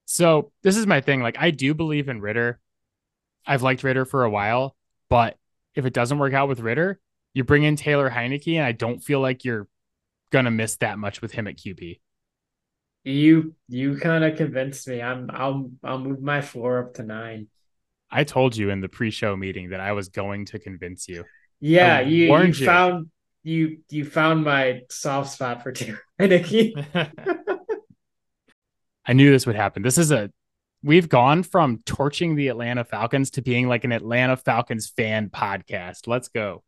So 0.05 0.53
this 0.62 0.77
is 0.77 0.87
my 0.87 1.01
thing. 1.01 1.21
Like 1.21 1.37
I 1.37 1.51
do 1.51 1.75
believe 1.75 2.09
in 2.09 2.21
Ridder. 2.21 2.61
I've 3.44 3.62
liked 3.62 3.83
Ridder 3.83 4.05
for 4.05 4.23
a 4.23 4.31
while, 4.31 4.77
but 5.11 5.37
if 5.78 5.86
it 5.86 5.94
doesn't 5.94 6.18
work 6.18 6.34
out 6.34 6.48
with 6.48 6.58
Ridder, 6.60 6.98
you 7.34 7.44
bring 7.44 7.62
in 7.62 7.76
Taylor 7.76 8.10
Heinicke, 8.10 8.56
and 8.56 8.64
I 8.64 8.72
don't 8.72 8.98
feel 8.98 9.20
like 9.20 9.44
you're 9.44 9.68
gonna 10.30 10.50
miss 10.50 10.76
that 10.78 10.98
much 10.98 11.22
with 11.22 11.32
him 11.32 11.46
at 11.46 11.56
QB. 11.56 12.00
You 13.04 13.54
you 13.68 13.96
kind 13.96 14.24
of 14.24 14.36
convinced 14.36 14.88
me. 14.88 15.00
I'm 15.00 15.30
I'll 15.32 15.70
I'll 15.84 16.00
move 16.00 16.20
my 16.20 16.42
floor 16.42 16.80
up 16.80 16.94
to 16.94 17.04
nine. 17.04 17.46
I 18.10 18.24
told 18.24 18.56
you 18.56 18.70
in 18.70 18.80
the 18.80 18.88
pre-show 18.88 19.36
meeting 19.36 19.70
that 19.70 19.80
I 19.80 19.92
was 19.92 20.08
going 20.08 20.46
to 20.46 20.58
convince 20.58 21.08
you. 21.08 21.24
Yeah, 21.60 22.00
you, 22.00 22.36
you 22.36 22.44
you. 22.44 22.66
found 22.66 23.08
you 23.44 23.78
you 23.88 24.04
found 24.04 24.42
my 24.44 24.80
soft 24.90 25.30
spot 25.30 25.62
for 25.62 25.70
Taylor 25.70 26.00
Heinicke. 26.20 26.72
I 29.06 29.12
knew 29.12 29.30
this 29.30 29.46
would 29.46 29.56
happen. 29.56 29.82
This 29.82 29.96
is 29.96 30.10
a 30.10 30.30
we've 30.82 31.08
gone 31.08 31.42
from 31.42 31.78
torching 31.84 32.36
the 32.36 32.48
Atlanta 32.48 32.84
Falcons 32.84 33.30
to 33.32 33.42
being 33.42 33.68
like 33.68 33.84
an 33.84 33.92
Atlanta 33.92 34.36
Falcons 34.36 34.88
fan 34.88 35.28
podcast. 35.30 36.06
Let's 36.06 36.28
go. 36.28 36.62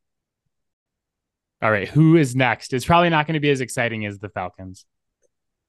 All 1.62 1.70
right, 1.70 1.88
who 1.88 2.16
is 2.16 2.34
next? 2.34 2.72
It's 2.72 2.86
probably 2.86 3.10
not 3.10 3.26
going 3.26 3.34
to 3.34 3.40
be 3.40 3.50
as 3.50 3.60
exciting 3.60 4.06
as 4.06 4.18
the 4.18 4.30
Falcons. 4.30 4.86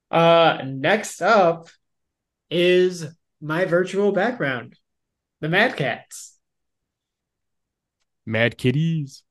Uh, 0.10 0.60
next 0.66 1.22
up 1.22 1.68
is 2.50 3.06
my 3.42 3.66
virtual 3.66 4.12
background, 4.12 4.78
the 5.42 5.50
Mad 5.50 5.76
Cats. 5.76 6.38
Mad 8.26 8.58
Kitties. 8.58 9.24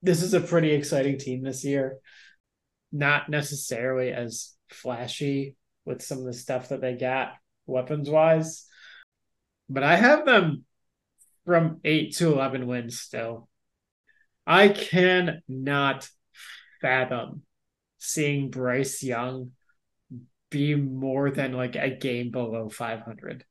This 0.00 0.22
is 0.22 0.34
a 0.34 0.40
pretty 0.40 0.72
exciting 0.72 1.18
team 1.18 1.42
this 1.42 1.64
year. 1.64 1.98
Not 2.92 3.28
necessarily 3.28 4.12
as 4.12 4.52
flashy 4.68 5.56
with 5.84 6.02
some 6.02 6.18
of 6.18 6.24
the 6.24 6.32
stuff 6.32 6.68
that 6.68 6.80
they 6.80 6.94
got 6.94 7.32
weapons 7.66 8.08
wise, 8.08 8.66
but 9.68 9.82
I 9.82 9.96
have 9.96 10.24
them 10.24 10.64
from 11.44 11.80
eight 11.84 12.16
to 12.16 12.32
11 12.32 12.66
wins 12.66 13.00
still. 13.00 13.48
I 14.46 14.68
cannot 14.68 16.08
fathom 16.80 17.42
seeing 17.98 18.50
Bryce 18.50 19.02
Young 19.02 19.52
be 20.50 20.74
more 20.74 21.30
than 21.30 21.52
like 21.52 21.76
a 21.76 21.90
game 21.90 22.30
below 22.30 22.68
500. 22.68 23.44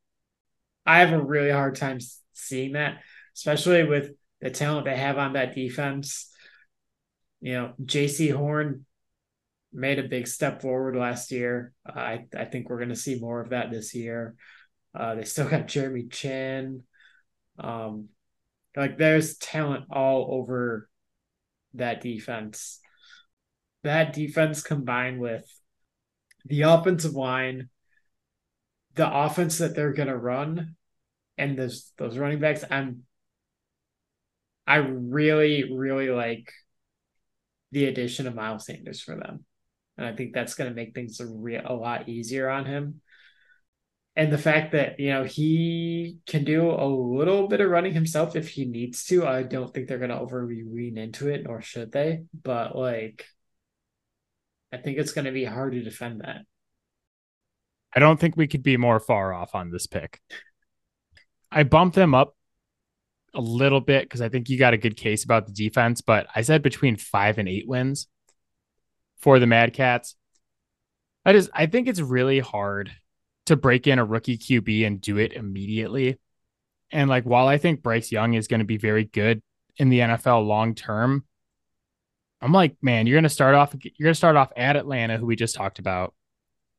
I 0.85 0.99
have 0.99 1.13
a 1.13 1.23
really 1.23 1.51
hard 1.51 1.75
time 1.75 1.99
seeing 2.33 2.73
that, 2.73 3.01
especially 3.35 3.83
with 3.83 4.11
the 4.41 4.49
talent 4.49 4.85
they 4.85 4.97
have 4.97 5.17
on 5.17 5.33
that 5.33 5.55
defense. 5.55 6.29
You 7.39 7.53
know, 7.53 7.73
Jaycee 7.83 8.35
Horn 8.35 8.85
made 9.73 9.99
a 9.99 10.07
big 10.07 10.27
step 10.27 10.61
forward 10.61 10.95
last 10.95 11.31
year. 11.31 11.73
I 11.85 12.25
I 12.37 12.45
think 12.45 12.69
we're 12.69 12.77
going 12.77 12.89
to 12.89 12.95
see 12.95 13.19
more 13.19 13.41
of 13.41 13.49
that 13.49 13.71
this 13.71 13.93
year. 13.93 14.35
Uh, 14.93 15.15
they 15.15 15.23
still 15.23 15.47
got 15.49 15.67
Jeremy 15.67 16.07
Chinn. 16.07 16.83
Um, 17.57 18.09
like 18.75 18.97
there's 18.97 19.37
talent 19.37 19.85
all 19.91 20.27
over 20.31 20.89
that 21.73 22.01
defense. 22.01 22.79
That 23.83 24.13
defense 24.13 24.61
combined 24.61 25.19
with 25.19 25.45
the 26.45 26.61
offensive 26.63 27.13
line, 27.13 27.69
the 28.95 29.11
offense 29.11 29.57
that 29.59 29.75
they're 29.75 29.93
gonna 29.93 30.17
run, 30.17 30.75
and 31.37 31.57
those 31.57 31.91
those 31.97 32.17
running 32.17 32.39
backs, 32.39 32.63
I'm 32.69 33.03
I 34.67 34.77
really, 34.77 35.73
really 35.73 36.09
like 36.09 36.51
the 37.71 37.85
addition 37.85 38.27
of 38.27 38.35
Miles 38.35 38.65
Sanders 38.65 39.01
for 39.01 39.15
them. 39.15 39.45
And 40.01 40.09
I 40.09 40.15
think 40.15 40.33
that's 40.33 40.55
gonna 40.55 40.73
make 40.73 40.95
things 40.95 41.19
a, 41.19 41.27
re- 41.27 41.61
a 41.63 41.73
lot 41.73 42.09
easier 42.09 42.49
on 42.49 42.65
him. 42.65 43.01
And 44.15 44.31
the 44.31 44.37
fact 44.37 44.73
that 44.73 44.99
you 44.99 45.09
know 45.09 45.23
he 45.23 46.17
can 46.27 46.43
do 46.43 46.69
a 46.69 46.85
little 46.85 47.47
bit 47.47 47.61
of 47.61 47.69
running 47.69 47.93
himself 47.93 48.35
if 48.35 48.49
he 48.49 48.65
needs 48.65 49.05
to 49.05 49.25
i 49.25 49.41
don't 49.41 49.73
think 49.73 49.87
they're 49.87 49.99
going 49.99 50.09
to 50.09 50.19
overly 50.19 50.63
lean 50.63 50.97
into 50.97 51.29
it 51.29 51.43
nor 51.45 51.61
should 51.61 51.93
they 51.93 52.23
but 52.43 52.75
like 52.75 53.25
i 54.73 54.77
think 54.77 54.97
it's 54.97 55.13
going 55.13 55.23
to 55.23 55.31
be 55.31 55.45
hard 55.45 55.71
to 55.73 55.81
defend 55.81 56.21
that. 56.21 56.41
I 57.95 57.99
don't 57.99 58.19
think 58.19 58.35
we 58.35 58.47
could 58.47 58.63
be 58.63 58.77
more 58.77 58.99
far 58.99 59.33
off 59.33 59.55
on 59.55 59.69
this 59.69 59.87
pick. 59.87 60.21
I 61.51 61.63
bumped 61.63 61.95
them 61.95 62.15
up 62.15 62.35
a 63.33 63.41
little 63.41 63.81
bit 63.81 64.03
because 64.03 64.21
I 64.21 64.29
think 64.29 64.49
you 64.49 64.57
got 64.57 64.73
a 64.73 64.77
good 64.77 64.95
case 64.95 65.23
about 65.23 65.45
the 65.45 65.53
defense, 65.53 66.01
but 66.01 66.27
I 66.35 66.41
said 66.41 66.63
between 66.63 66.95
five 66.95 67.37
and 67.37 67.49
eight 67.49 67.67
wins 67.67 68.07
for 69.21 69.39
the 69.39 69.47
Mad 69.47 69.73
Cats. 69.73 70.15
I 71.25 71.33
just 71.33 71.49
I 71.53 71.67
think 71.67 71.87
it's 71.87 71.99
really 71.99 72.39
hard 72.39 72.91
to 73.45 73.55
break 73.55 73.87
in 73.87 73.99
a 73.99 74.05
rookie 74.05 74.37
QB 74.37 74.85
and 74.85 75.01
do 75.01 75.17
it 75.17 75.33
immediately. 75.33 76.19
And 76.91 77.09
like 77.09 77.23
while 77.23 77.47
I 77.47 77.57
think 77.57 77.83
Bryce 77.83 78.11
Young 78.11 78.33
is 78.33 78.47
going 78.47 78.59
to 78.59 78.65
be 78.65 78.77
very 78.77 79.05
good 79.05 79.41
in 79.77 79.89
the 79.89 79.99
NFL 79.99 80.45
long 80.45 80.75
term, 80.75 81.25
I'm 82.41 82.51
like, 82.51 82.75
man, 82.81 83.07
you're 83.07 83.15
going 83.15 83.23
to 83.23 83.29
start 83.29 83.55
off 83.55 83.73
you're 83.73 84.05
going 84.05 84.13
to 84.13 84.15
start 84.15 84.35
off 84.35 84.51
at 84.57 84.75
Atlanta 84.75 85.17
who 85.17 85.25
we 85.25 85.35
just 85.35 85.55
talked 85.55 85.79
about, 85.79 86.13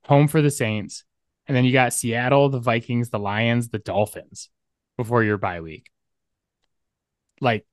home 0.05 0.29
for 0.29 0.43
the 0.43 0.51
Saints, 0.51 1.05
and 1.47 1.57
then 1.57 1.65
you 1.65 1.73
got 1.73 1.95
Seattle, 1.95 2.49
the 2.49 2.59
Vikings, 2.59 3.11
the 3.11 3.19
Lions, 3.19 3.69
the 3.69 3.79
Dolphins 3.79 4.51
before 4.97 5.23
your 5.23 5.39
bye 5.39 5.61
week. 5.61 5.91
Like 7.41 7.65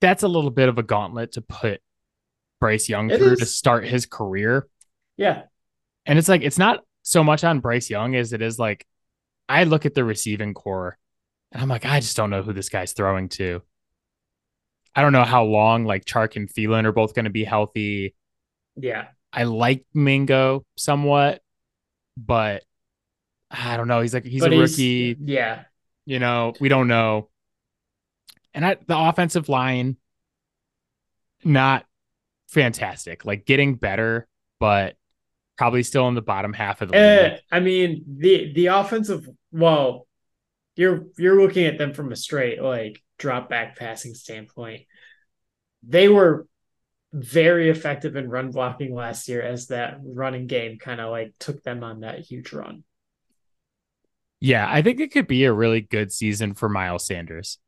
that's 0.00 0.22
a 0.22 0.28
little 0.28 0.50
bit 0.50 0.68
of 0.68 0.78
a 0.78 0.82
gauntlet 0.82 1.32
to 1.32 1.40
put 1.40 1.80
Bryce 2.60 2.88
Young 2.88 3.10
It 3.10 3.18
through 3.18 3.32
is. 3.34 3.38
to 3.40 3.46
start 3.46 3.84
his 3.86 4.06
career. 4.06 4.66
yeah 5.16 5.42
And 6.06 6.18
it's 6.18 6.28
like 6.28 6.42
it's 6.42 6.58
not 6.58 6.84
so 7.02 7.22
much 7.24 7.44
on 7.44 7.60
Bryce 7.60 7.88
Young 7.90 8.14
as 8.16 8.32
it 8.32 8.42
is 8.42 8.58
like 8.58 8.86
I 9.48 9.64
look 9.64 9.86
at 9.86 9.94
the 9.94 10.04
receiving 10.04 10.54
core 10.54 10.98
and 11.52 11.62
I'm 11.62 11.68
like, 11.68 11.86
I 11.86 12.00
just 12.00 12.16
don't 12.16 12.28
know 12.30 12.42
who 12.42 12.52
this 12.52 12.68
guy's 12.68 12.92
throwing 12.92 13.30
to. 13.30 13.62
I 14.94 15.00
don't 15.02 15.12
know 15.12 15.24
how 15.24 15.44
long 15.44 15.84
like 15.86 16.04
Chark 16.04 16.36
and 16.36 16.48
Thielen 16.52 16.84
are 16.84 16.92
both 16.92 17.14
going 17.14 17.24
to 17.24 17.30
be 17.30 17.44
healthy. 17.44 18.14
yeah 18.76 19.08
I 19.32 19.44
like 19.44 19.84
Mingo 19.94 20.64
somewhat, 20.76 21.40
but 22.16 22.64
I 23.50 23.76
don't 23.76 23.88
know. 23.88 24.00
He's 24.02 24.12
like 24.12 24.24
he's 24.24 24.42
but 24.42 24.52
a 24.52 24.58
rookie. 24.58 25.16
yeah 25.24 25.64
You 26.06 26.18
know, 26.18 26.52
we 26.60 26.68
don't 26.68 26.88
know. 26.88 27.28
And 28.54 28.64
I, 28.64 28.76
the 28.86 28.98
offensive 28.98 29.48
line, 29.48 29.96
not 31.44 31.84
fantastic. 32.48 33.24
Like 33.24 33.46
getting 33.46 33.74
better, 33.74 34.26
but 34.60 34.96
probably 35.56 35.82
still 35.82 36.08
in 36.08 36.14
the 36.14 36.22
bottom 36.22 36.52
half 36.52 36.82
of 36.82 36.90
the 36.90 36.94
league. 36.96 37.32
Uh, 37.32 37.36
I 37.50 37.60
mean 37.60 38.04
the 38.18 38.52
the 38.52 38.66
offensive. 38.66 39.28
Well, 39.52 40.06
you're 40.76 41.06
you're 41.16 41.40
looking 41.40 41.66
at 41.66 41.78
them 41.78 41.92
from 41.92 42.12
a 42.12 42.16
straight 42.16 42.62
like 42.62 43.02
drop 43.18 43.48
back 43.48 43.76
passing 43.76 44.14
standpoint. 44.14 44.82
They 45.86 46.08
were 46.08 46.46
very 47.12 47.70
effective 47.70 48.16
in 48.16 48.28
run 48.28 48.50
blocking 48.50 48.94
last 48.94 49.28
year 49.28 49.40
as 49.42 49.68
that 49.68 49.98
running 50.04 50.46
game 50.46 50.78
kind 50.78 51.00
of 51.00 51.10
like 51.10 51.32
took 51.38 51.62
them 51.62 51.82
on 51.82 52.00
that 52.00 52.20
huge 52.20 52.52
run. 52.52 52.84
Yeah, 54.40 54.68
I 54.70 54.82
think 54.82 55.00
it 55.00 55.10
could 55.10 55.26
be 55.26 55.44
a 55.44 55.52
really 55.52 55.80
good 55.80 56.12
season 56.12 56.54
for 56.54 56.68
Miles 56.68 57.06
Sanders. 57.06 57.58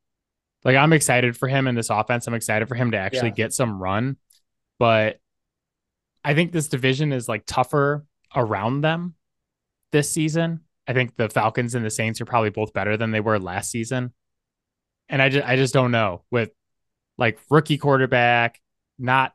Like 0.64 0.76
I'm 0.76 0.92
excited 0.92 1.36
for 1.36 1.48
him 1.48 1.66
in 1.66 1.74
this 1.74 1.90
offense. 1.90 2.26
I'm 2.26 2.34
excited 2.34 2.68
for 2.68 2.74
him 2.74 2.90
to 2.92 2.98
actually 2.98 3.30
Yeah. 3.30 3.34
get 3.34 3.52
some 3.54 3.82
run, 3.82 4.18
but 4.80 5.20
I 6.24 6.34
think 6.34 6.50
this 6.50 6.66
division 6.68 7.12
is 7.12 7.28
like 7.28 7.44
tougher 7.46 8.04
around 8.34 8.80
them 8.80 9.14
this 9.92 10.10
season. 10.10 10.60
I 10.88 10.92
think 10.94 11.16
the 11.16 11.28
Falcons 11.28 11.74
and 11.76 11.84
the 11.84 11.90
Saints 11.90 12.20
are 12.20 12.24
probably 12.24 12.50
both 12.50 12.72
better 12.72 12.96
than 12.96 13.10
they 13.12 13.20
were 13.20 13.38
last 13.38 13.70
season. 13.70 14.12
And 15.08 15.20
I 15.22 15.28
just 15.28 15.46
I 15.46 15.56
just 15.56 15.74
don't 15.74 15.90
know 15.92 16.24
with 16.30 16.50
like 17.18 17.38
rookie 17.50 17.78
quarterback, 17.78 18.60
not 18.98 19.34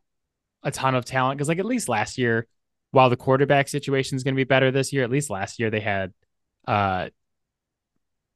a 0.63 0.71
ton 0.71 0.95
of 0.95 1.05
talent 1.05 1.37
because 1.37 1.47
like 1.47 1.59
at 1.59 1.65
least 1.65 1.87
last 1.87 2.17
year 2.17 2.47
while 2.91 3.09
the 3.09 3.17
quarterback 3.17 3.67
situation 3.67 4.15
is 4.15 4.23
going 4.23 4.33
to 4.33 4.39
be 4.39 4.43
better 4.45 4.71
this 4.71 4.91
year, 4.91 5.03
at 5.03 5.09
least 5.11 5.29
last 5.29 5.59
year 5.59 5.69
they 5.69 5.79
had 5.81 6.11
uh 6.67 7.09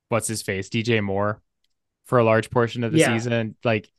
what's 0.10 0.28
his 0.28 0.42
face, 0.42 0.70
DJ 0.70 1.04
Moore 1.04 1.42
for 2.06 2.20
a 2.20 2.24
large 2.24 2.50
portion 2.50 2.84
of 2.84 2.92
the 2.92 3.00
Yeah. 3.00 3.14
season. 3.18 3.56
Like 3.64 3.90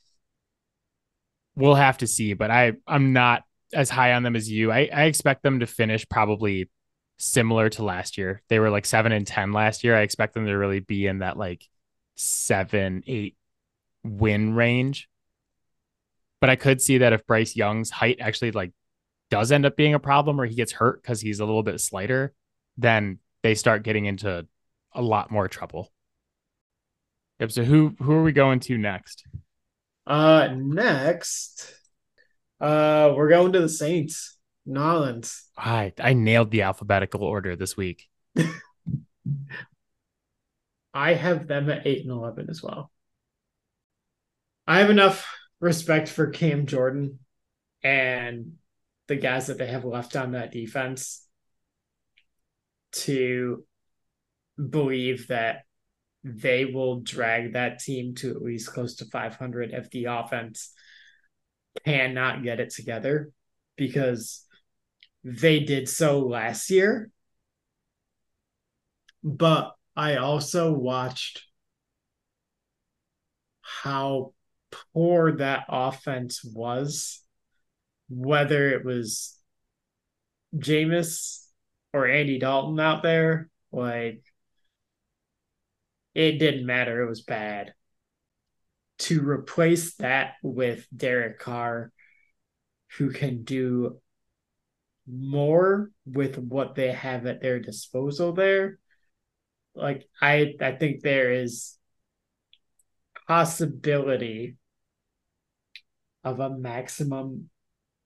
we'll 1.60 1.74
have 1.74 1.98
to 1.98 2.06
see, 2.06 2.34
but 2.34 2.50
I 2.50 2.72
I'm 2.86 3.12
not 3.12 3.44
as 3.72 3.90
high 3.90 4.14
on 4.14 4.22
them 4.22 4.34
as 4.34 4.50
you. 4.50 4.72
I, 4.72 4.88
I 4.92 5.04
expect 5.04 5.42
them 5.42 5.60
to 5.60 5.66
finish 5.66 6.08
probably 6.08 6.70
similar 7.18 7.68
to 7.70 7.84
last 7.84 8.18
year. 8.18 8.42
They 8.48 8.58
were 8.58 8.70
like 8.70 8.86
seven 8.86 9.12
and 9.12 9.26
ten 9.26 9.52
last 9.52 9.84
year. 9.84 9.94
I 9.94 10.00
expect 10.00 10.34
them 10.34 10.46
to 10.46 10.54
really 10.54 10.80
be 10.80 11.06
in 11.06 11.18
that 11.18 11.36
like 11.36 11.68
seven, 12.16 13.04
eight 13.06 13.36
win 14.02 14.54
range. 14.54 15.08
But 16.40 16.50
I 16.50 16.56
could 16.56 16.80
see 16.80 16.98
that 16.98 17.12
if 17.12 17.26
Bryce 17.26 17.54
Young's 17.54 17.90
height 17.90 18.18
actually 18.20 18.52
like 18.52 18.72
does 19.30 19.52
end 19.52 19.66
up 19.66 19.76
being 19.76 19.94
a 19.94 20.00
problem 20.00 20.40
or 20.40 20.46
he 20.46 20.54
gets 20.54 20.72
hurt 20.72 21.02
because 21.02 21.20
he's 21.20 21.40
a 21.40 21.44
little 21.44 21.62
bit 21.62 21.80
slighter, 21.80 22.32
then 22.78 23.18
they 23.42 23.54
start 23.54 23.84
getting 23.84 24.06
into 24.06 24.46
a 24.92 25.02
lot 25.02 25.30
more 25.30 25.48
trouble. 25.48 25.92
Yep. 27.38 27.52
So 27.52 27.64
who 27.64 27.94
who 28.00 28.12
are 28.12 28.22
we 28.22 28.32
going 28.32 28.60
to 28.60 28.78
next? 28.78 29.24
Uh, 30.10 30.48
next, 30.56 31.72
uh, 32.60 33.12
we're 33.16 33.28
going 33.28 33.52
to 33.52 33.60
the 33.60 33.68
Saints, 33.68 34.36
Nolans. 34.66 35.44
I 35.56 35.92
I 36.00 36.14
nailed 36.14 36.50
the 36.50 36.62
alphabetical 36.62 37.22
order 37.22 37.54
this 37.54 37.76
week. 37.76 38.08
I 40.92 41.14
have 41.14 41.46
them 41.46 41.70
at 41.70 41.86
eight 41.86 42.02
and 42.02 42.10
eleven 42.10 42.50
as 42.50 42.60
well. 42.60 42.90
I 44.66 44.80
have 44.80 44.90
enough 44.90 45.32
respect 45.60 46.08
for 46.08 46.30
Cam 46.30 46.66
Jordan 46.66 47.20
and 47.84 48.54
the 49.06 49.14
guys 49.14 49.46
that 49.46 49.58
they 49.58 49.68
have 49.68 49.84
left 49.84 50.16
on 50.16 50.32
that 50.32 50.50
defense 50.50 51.24
to 52.92 53.64
believe 54.58 55.28
that 55.28 55.62
they 56.22 56.64
will 56.64 57.00
drag 57.00 57.54
that 57.54 57.78
team 57.80 58.14
to 58.16 58.30
at 58.30 58.42
least 58.42 58.72
close 58.72 58.96
to 58.96 59.06
500 59.06 59.72
if 59.72 59.90
the 59.90 60.06
offense 60.06 60.72
cannot 61.84 62.42
get 62.42 62.60
it 62.60 62.70
together 62.70 63.30
because 63.76 64.44
they 65.24 65.60
did 65.60 65.88
so 65.88 66.20
last 66.20 66.70
year. 66.70 67.10
But 69.22 69.72
I 69.96 70.16
also 70.16 70.72
watched 70.72 71.44
how 73.60 74.32
poor 74.92 75.36
that 75.36 75.64
offense 75.68 76.44
was, 76.44 77.22
whether 78.08 78.70
it 78.70 78.84
was 78.84 79.38
Jameis 80.54 81.46
or 81.92 82.06
Andy 82.06 82.38
Dalton 82.38 82.80
out 82.80 83.02
there. 83.02 83.48
Like, 83.72 84.22
it 86.14 86.38
didn't 86.38 86.66
matter. 86.66 87.02
It 87.02 87.08
was 87.08 87.22
bad. 87.22 87.74
To 89.00 89.22
replace 89.22 89.94
that 89.96 90.34
with 90.42 90.86
Derek 90.94 91.38
Carr, 91.38 91.92
who 92.98 93.10
can 93.10 93.44
do 93.44 93.98
more 95.06 95.90
with 96.06 96.38
what 96.38 96.74
they 96.74 96.92
have 96.92 97.26
at 97.26 97.40
their 97.40 97.60
disposal 97.60 98.32
there. 98.32 98.78
Like 99.74 100.08
I 100.20 100.54
I 100.60 100.72
think 100.72 101.02
there 101.02 101.32
is 101.32 101.78
possibility 103.26 104.56
of 106.24 106.40
a 106.40 106.50
maximum 106.50 107.48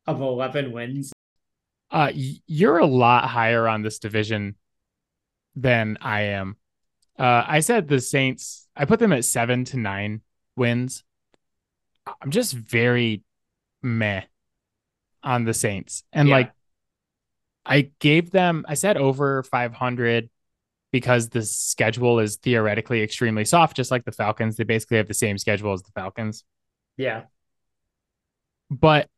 of 0.07 0.21
11 0.21 0.73
wins. 0.73 1.13
Uh 1.91 2.13
you're 2.15 2.79
a 2.79 2.87
lot 2.87 3.29
higher 3.29 3.67
on 3.67 3.83
this 3.83 3.99
division 3.99 4.57
than 5.57 5.99
I 6.01 6.23
am. 6.23 6.57
Uh, 7.19 7.45
I 7.47 7.61
said 7.61 7.89
the 7.89 8.01
Saints, 8.01 8.69
I 8.77 8.85
put 8.85 8.99
them 8.99 9.13
at 9.13 9.25
seven 9.25 9.65
to 9.67 9.77
nine 9.77 10.21
wins. 10.57 11.05
I'm 12.21 12.31
just 12.31 12.53
very 12.53 13.23
meh 13.83 14.23
on 15.23 15.45
the 15.45 15.55
Saints. 15.55 16.03
And 16.13 16.29
yeah. 16.29 16.35
like, 16.35 16.53
I 17.65 17.91
gave 17.99 18.31
them, 18.31 18.65
I 18.69 18.75
said 18.75 18.97
over 18.97 19.43
500 19.43 20.29
because 20.93 21.29
the 21.29 21.43
schedule 21.43 22.21
is 22.21 22.37
theoretically 22.37 23.03
extremely 23.03 23.45
soft, 23.45 23.77
just 23.77 23.91
like 23.91 24.05
the 24.05 24.13
Falcons. 24.13 24.57
They 24.57 24.65
basically 24.65 24.99
have 24.99 25.09
the 25.09 25.15
same 25.15 25.39
schedule 25.39 25.73
as 25.73 25.83
the 25.83 25.91
Falcons. 25.93 26.45
Yeah. 26.97 27.23
But 28.71 29.09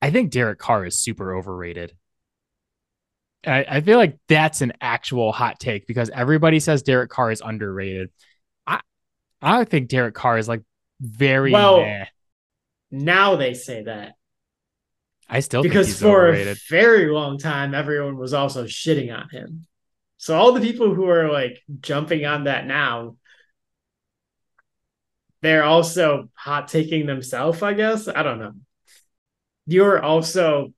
I 0.00 0.10
think 0.10 0.30
Derek 0.30 0.58
Carr 0.58 0.84
is 0.84 0.98
super 0.98 1.34
overrated. 1.34 1.96
I, 3.46 3.64
I 3.68 3.80
feel 3.80 3.98
like 3.98 4.18
that's 4.28 4.60
an 4.60 4.72
actual 4.80 5.32
hot 5.32 5.58
take 5.58 5.86
because 5.86 6.10
everybody 6.10 6.60
says 6.60 6.82
Derek 6.82 7.10
Carr 7.10 7.30
is 7.30 7.40
underrated. 7.40 8.10
I 8.66 8.80
I 9.40 9.64
think 9.64 9.88
Derek 9.88 10.14
Carr 10.14 10.38
is 10.38 10.48
like 10.48 10.62
very 11.00 11.52
well. 11.52 11.80
Meh. 11.80 12.06
Now 12.90 13.36
they 13.36 13.54
say 13.54 13.82
that. 13.84 14.14
I 15.28 15.40
still 15.40 15.62
because 15.62 15.98
for 15.98 16.28
overrated. 16.28 16.56
a 16.56 16.60
very 16.68 17.10
long 17.10 17.38
time 17.38 17.74
everyone 17.74 18.16
was 18.16 18.34
also 18.34 18.64
shitting 18.64 19.16
on 19.16 19.28
him. 19.30 19.66
So 20.18 20.36
all 20.36 20.52
the 20.52 20.60
people 20.60 20.94
who 20.94 21.08
are 21.08 21.32
like 21.32 21.60
jumping 21.80 22.24
on 22.24 22.44
that 22.44 22.66
now, 22.66 23.16
they're 25.40 25.64
also 25.64 26.28
hot 26.34 26.68
taking 26.68 27.06
themselves. 27.06 27.60
I 27.62 27.72
guess 27.72 28.06
I 28.06 28.22
don't 28.22 28.38
know. 28.38 28.52
You're 29.66 30.00
also 30.00 30.72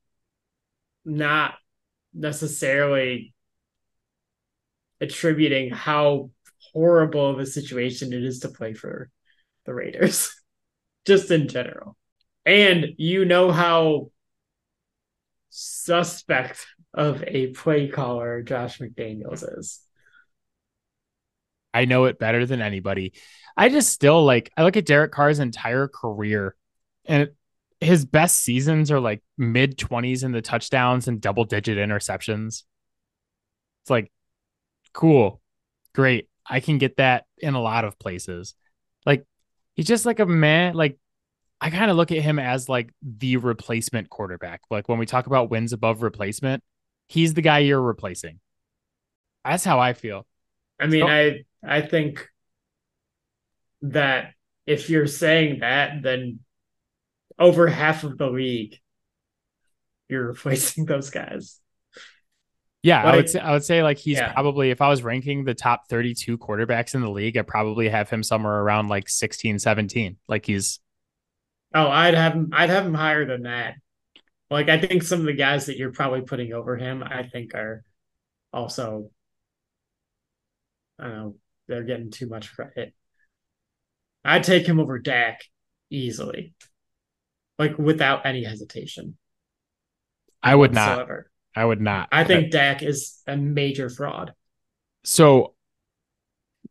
not 1.05 1.55
necessarily 2.14 3.35
attributing 5.00 5.70
how 5.70 6.31
horrible 6.72 7.31
of 7.31 7.38
a 7.38 7.46
situation 7.46 8.12
it 8.12 8.24
is 8.24 8.40
to 8.40 8.48
play 8.48 8.74
for 8.74 9.11
the 9.66 9.74
Raiders, 9.74 10.35
just 11.07 11.31
in 11.31 11.48
general. 11.48 11.96
And 12.46 12.94
you 12.98 13.24
know 13.24 13.50
how 13.50 14.11
suspect 15.50 16.66
of 16.92 17.22
a 17.27 17.48
play 17.48 17.88
caller 17.88 18.42
Josh 18.42 18.79
McDaniels 18.79 19.59
is. 19.59 19.81
I 21.72 21.87
know 21.87 22.05
it 22.05 22.18
better 22.18 22.46
than 22.46 22.61
anybody. 22.61 23.14
I 23.57 23.68
just 23.68 23.90
still 23.90 24.24
like 24.24 24.53
I 24.57 24.64
look 24.64 24.77
at 24.77 24.87
Derek 24.87 25.12
Carr's 25.12 25.38
entire 25.38 25.88
career 25.88 26.55
and 27.05 27.31
his 27.85 28.05
best 28.05 28.38
seasons 28.38 28.90
are 28.90 29.01
like 29.01 29.23
mid 29.38 29.77
20s 29.79 30.25
in 30.25 30.33
the 30.33 30.42
touchdowns 30.42 31.09
and 31.09 31.20
double 31.20 31.44
digit 31.44 31.79
interceptions. 31.79 32.64
It's 33.83 33.90
like, 33.90 34.11
cool, 34.92 35.40
great. 35.94 36.29
I 36.49 36.61
can 36.61 36.79
get 36.79 36.97
that 36.97 37.25
in 37.38 37.55
a 37.55 37.61
lot 37.61 37.85
of 37.85 37.99
places. 37.99 38.55
Like, 39.07 39.25
he's 39.75 39.87
just 39.87 40.07
like 40.07 40.20
a 40.20 40.27
man. 40.27 40.75
Like, 40.75 40.99
I 41.61 41.70
kind 41.70 41.90
of 41.90 41.97
look 41.97 42.12
at 42.12 42.18
him 42.18 42.38
as 42.38 42.68
like 42.68 42.90
the 43.03 43.37
replacement 43.37 44.11
quarterback. 44.11 44.62
Like, 44.70 44.88
when 44.88 44.99
we 44.99 45.07
talk 45.07 45.27
about 45.27 45.51
wins 45.51 45.73
above 45.73 46.03
replacement, 46.03 46.62
he's 47.09 47.35
the 47.35 47.42
guy 47.42 47.61
you're 47.61 47.81
replacing. 47.81 48.40
That's 49.44 49.64
how 49.64 49.79
I 49.79 49.92
feel. 49.92 50.27
I 50.81 50.87
mean, 50.87 51.03
so, 51.03 51.09
I 51.09 51.44
I 51.62 51.83
think 51.83 52.29
that 53.83 54.33
if 54.66 54.88
you're 54.88 55.07
saying 55.07 55.61
that, 55.61 56.03
then 56.03 56.40
over 57.38 57.66
half 57.66 58.05
of 58.05 58.18
the 58.18 58.29
league, 58.29 58.79
you're 60.09 60.29
replacing 60.29 60.85
those 60.87 61.11
guys. 61.11 61.61
Yeah, 62.83 63.03
I 63.03 63.16
would 63.16 63.31
say 63.31 63.40
I 63.40 63.53
would 63.53 63.64
say 63.64 63.83
like 63.83 63.97
he's 63.97 64.18
yeah. 64.18 64.35
probably 64.35 64.70
if 64.70 64.83
I 64.83 64.88
was 64.88 65.03
ranking 65.03 65.44
the 65.44 65.55
top 65.55 65.88
32 65.88 66.37
quarterbacks 66.37 66.94
in 66.94 67.01
the 67.01 67.11
league, 67.11 67.38
I 67.38 67.42
probably 67.42 67.88
have 67.88 68.11
him 68.11 68.23
somewhere 68.23 68.61
around 68.61 68.88
like 68.88 69.09
16, 69.09 69.59
17. 69.59 70.18
Like 70.29 70.44
he's 70.44 70.81
Oh, 71.75 71.88
I'd 71.88 72.12
have 72.12 72.35
him 72.35 72.51
I'd 72.53 72.68
have 72.68 72.85
him 72.85 72.92
higher 72.92 73.25
than 73.25 73.44
that. 73.44 73.77
Like 74.51 74.68
I 74.68 74.79
think 74.79 75.03
some 75.03 75.20
of 75.20 75.25
the 75.25 75.33
guys 75.33 75.66
that 75.66 75.79
you're 75.79 75.92
probably 75.92 76.20
putting 76.20 76.53
over 76.53 76.77
him, 76.77 77.03
I 77.03 77.23
think 77.23 77.55
are 77.55 77.85
also 78.53 79.11
I 80.99 81.05
don't 81.05 81.16
know, 81.16 81.37
they're 81.68 81.85
getting 81.85 82.11
too 82.11 82.29
much 82.29 82.55
credit. 82.55 82.92
I'd 84.27 84.44
take 84.44 84.66
him 84.66 84.79
over 84.79 84.99
Dak 84.99 85.40
easily 85.88 86.53
like 87.59 87.79
without 87.79 88.27
any 88.27 88.45
hesitation. 88.45 89.17
I 90.43 90.55
would 90.55 90.75
whatsoever. 90.75 91.31
not. 91.57 91.62
I 91.62 91.64
would 91.64 91.81
not. 91.81 92.09
I 92.12 92.25
think 92.25 92.51
Dak 92.51 92.83
is 92.83 93.21
a 93.27 93.37
major 93.37 93.88
fraud. 93.88 94.35
So 95.05 95.55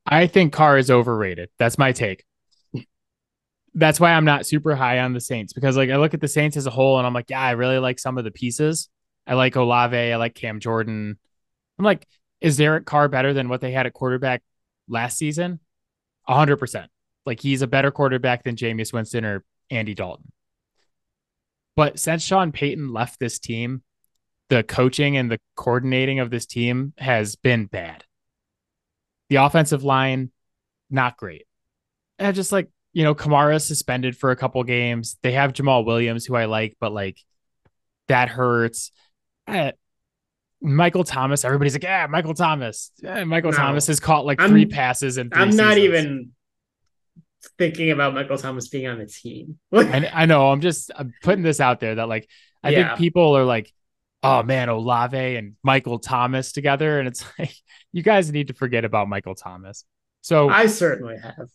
I 0.06 0.28
think 0.28 0.54
Carr 0.54 0.78
is 0.78 0.92
overrated. 0.92 1.50
That's 1.58 1.78
my 1.78 1.92
take. 1.92 2.26
That's 3.76 4.00
why 4.00 4.14
I'm 4.14 4.26
not 4.26 4.46
super 4.46 4.76
high 4.76 5.00
on 5.00 5.14
the 5.14 5.22
Saints 5.22 5.54
because 5.54 5.78
like 5.78 5.90
I 5.90 5.98
look 5.98 6.14
at 6.14 6.22
the 6.22 6.28
Saints 6.28 6.58
as 6.58 6.68
a 6.68 6.72
whole 6.72 6.98
and 6.98 7.08
I'm 7.08 7.14
like, 7.14 7.30
yeah, 7.30 7.42
I 7.42 7.52
really 7.52 7.80
like 7.80 7.98
some 7.98 8.18
of 8.18 8.24
the 8.24 8.32
pieces. 8.32 8.90
I 9.26 9.34
like 9.34 9.56
Olave, 9.56 9.98
I 9.98 10.16
like 10.18 10.36
Cam 10.36 10.60
Jordan. 10.60 11.18
I'm 11.80 11.86
like, 11.86 12.06
is 12.42 12.58
Derek 12.58 12.86
Carr 12.86 13.08
better 13.08 13.34
than 13.34 13.50
what 13.50 13.62
they 13.62 13.72
had 13.72 13.88
at 13.88 13.94
quarterback 13.94 14.44
last 14.88 15.18
season? 15.18 15.60
hundred 16.28 16.58
percent. 16.58 16.92
Like 17.26 17.40
he's 17.40 17.62
a 17.62 17.68
better 17.68 17.90
quarterback 17.90 18.44
than 18.44 18.56
Jameis 18.56 18.94
Winston 18.94 19.26
or 19.26 19.44
Andy 19.70 19.94
Dalton. 19.94 20.32
But 21.76 22.00
since 22.00 22.24
Sean 22.24 22.52
Payton 22.52 22.94
left 22.94 23.20
this 23.20 23.40
team, 23.40 23.82
the 24.50 24.64
coaching 24.64 25.18
and 25.18 25.32
the 25.32 25.40
coordinating 25.56 26.20
of 26.20 26.30
this 26.30 26.46
team 26.46 26.94
has 26.98 27.36
been 27.36 27.66
bad. 27.66 28.04
The 29.30 29.38
offensive 29.38 29.84
line, 29.84 30.32
not 30.90 31.18
great. 31.18 31.48
And 32.20 32.36
just 32.36 32.52
like, 32.52 32.70
you 32.92 33.04
know, 33.04 33.16
Kamara 33.16 33.60
suspended 33.60 34.16
for 34.16 34.30
a 34.30 34.36
couple 34.36 34.64
games. 34.64 35.18
They 35.24 35.32
have 35.32 35.54
Jamaal 35.54 35.86
Williams, 35.86 36.26
who 36.26 36.36
I 36.36 36.46
like, 36.46 36.78
but 36.80 36.94
like 36.94 37.18
that 38.08 38.30
hurts. 38.30 38.92
Uh, 39.48 39.72
Michael 40.62 41.04
Thomas, 41.04 41.44
everybody's 41.44 41.74
like, 41.74 41.84
yeah, 41.84 42.08
Michael 42.08 42.36
Thomas. 42.36 42.92
Yeah, 43.02 43.24
Michael 43.24 43.52
no, 43.52 43.58
Thomas 43.58 43.88
has 43.88 44.00
caught 44.00 44.26
like 44.26 44.40
3 44.40 44.62
I'm, 44.62 44.70
passes 44.70 45.18
and 45.18 45.34
I'm 45.34 45.56
not 45.56 45.74
seasons. 45.74 45.78
even 45.78 46.32
thinking 47.58 47.92
about 47.92 48.14
Michael 48.14 48.38
Thomas 48.38 48.68
being 48.68 48.88
on 48.88 49.00
the 49.00 49.06
team. 49.06 49.58
I, 49.74 50.10
I, 50.14 50.26
know. 50.26 50.52
I'm 50.52 50.62
just 50.62 50.92
I'm 50.96 51.14
putting 51.24 51.44
this 51.44 51.60
out 51.60 51.80
there 51.80 51.96
that 51.96 52.08
like 52.08 52.30
I 52.64 52.70
yeah. 52.70 52.90
think 52.90 53.00
people 53.00 53.38
are 53.38 53.46
like, 53.46 53.72
oh 54.22 54.44
man, 54.44 54.70
Olave 54.70 55.36
and 55.36 55.56
Michael 55.64 56.00
Thomas 56.00 56.52
together, 56.52 57.00
and 57.00 57.08
it's 57.08 57.26
like 57.40 57.54
you 57.92 58.04
guys 58.04 58.32
need 58.32 58.48
to 58.48 58.54
forget 58.54 58.86
about 58.86 59.10
Michael 59.10 59.36
Thomas. 59.36 59.86
So 60.22 60.50
I 60.50 60.68
certainly 60.68 61.18
have. 61.18 61.50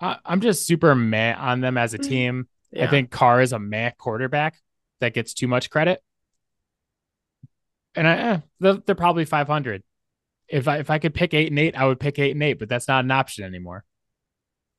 I, 0.00 0.16
am 0.24 0.40
just 0.40 0.66
super 0.66 0.94
meh 0.94 1.34
on 1.34 1.60
them 1.60 1.78
as 1.78 1.94
a 1.94 1.98
mm. 1.98 2.08
team. 2.08 2.48
Yeah. 2.72 2.84
I 2.84 2.86
think 2.88 3.10
Carr 3.10 3.40
is 3.40 3.52
a 3.52 3.58
meh 3.58 3.90
quarterback 3.96 4.56
that 5.00 5.14
gets 5.14 5.34
too 5.34 5.48
much 5.48 5.70
credit, 5.70 6.02
and 7.94 8.06
I, 8.06 8.16
eh, 8.16 8.38
they're, 8.60 8.74
they're 8.74 8.94
probably 8.94 9.24
500. 9.24 9.82
If 10.48 10.66
I 10.66 10.78
if 10.78 10.90
I 10.90 10.98
could 10.98 11.14
pick 11.14 11.34
eight 11.34 11.50
and 11.50 11.58
eight, 11.58 11.76
I 11.76 11.86
would 11.86 12.00
pick 12.00 12.18
eight 12.18 12.32
and 12.32 12.42
eight, 12.42 12.58
but 12.58 12.68
that's 12.68 12.88
not 12.88 13.04
an 13.04 13.10
option 13.10 13.44
anymore. 13.44 13.84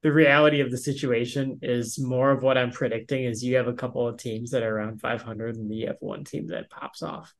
The 0.01 0.11
reality 0.11 0.61
of 0.61 0.71
the 0.71 0.77
situation 0.77 1.59
is 1.61 1.99
more 1.99 2.31
of 2.31 2.41
what 2.41 2.57
I'm 2.57 2.71
predicting 2.71 3.25
is 3.25 3.43
you 3.43 3.57
have 3.57 3.67
a 3.67 3.73
couple 3.73 4.07
of 4.07 4.17
teams 4.17 4.51
that 4.51 4.63
are 4.63 4.77
around 4.77 5.01
500 5.01 5.55
and 5.57 5.73
you 5.73 5.87
have 5.87 5.97
one 5.99 6.23
team 6.23 6.47
that 6.47 6.69
pops 6.69 7.03
off. 7.03 7.33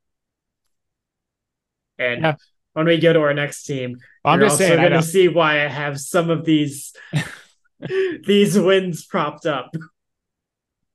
And 1.98 2.24
yeah. 2.24 2.36
when 2.74 2.86
we 2.86 3.00
go 3.00 3.14
to 3.14 3.22
our 3.22 3.34
next 3.34 3.64
team, 3.64 3.98
I'm 4.26 4.40
just 4.40 4.58
saying, 4.58 4.78
going 4.78 4.92
to 4.92 5.02
see 5.02 5.30
why 5.30 5.66
I 5.66 5.68
have 5.68 6.00
some 6.00 6.30
of 6.30 6.44
these 6.44 6.94
these 8.26 8.58
wins 8.58 9.06
propped 9.06 9.46
up. 9.46 9.72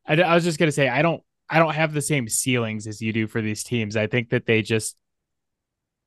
I, 0.06 0.20
I 0.20 0.34
was 0.34 0.44
just 0.44 0.58
going 0.58 0.68
to 0.68 0.72
say 0.72 0.88
I 0.88 1.02
don't 1.02 1.22
I 1.48 1.58
don't 1.58 1.74
have 1.74 1.92
the 1.92 2.02
same 2.02 2.28
ceilings 2.28 2.86
as 2.86 3.00
you 3.00 3.12
do 3.12 3.26
for 3.26 3.40
these 3.40 3.64
teams. 3.64 3.96
I 3.96 4.06
think 4.06 4.30
that 4.30 4.46
they 4.46 4.62
just 4.62 4.96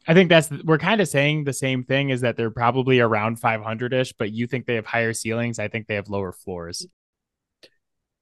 I 0.08 0.14
think 0.14 0.30
that's 0.30 0.50
we're 0.64 0.78
kind 0.78 1.02
of 1.02 1.08
saying 1.10 1.44
the 1.44 1.54
same 1.54 1.84
thing 1.84 2.10
is 2.10 2.22
that 2.22 2.38
they're 2.38 2.50
probably 2.50 3.02
around 3.02 3.40
500 3.40 3.94
ish, 3.94 4.14
but 4.14 4.32
you 4.32 4.48
think 4.48 4.66
they 4.66 4.76
have 4.76 4.86
higher 4.86 5.12
ceilings. 5.12 5.60
I 5.60 5.68
think 5.68 5.88
they 5.88 5.96
have 5.96 6.08
lower 6.08 6.32
floors. 6.32 6.88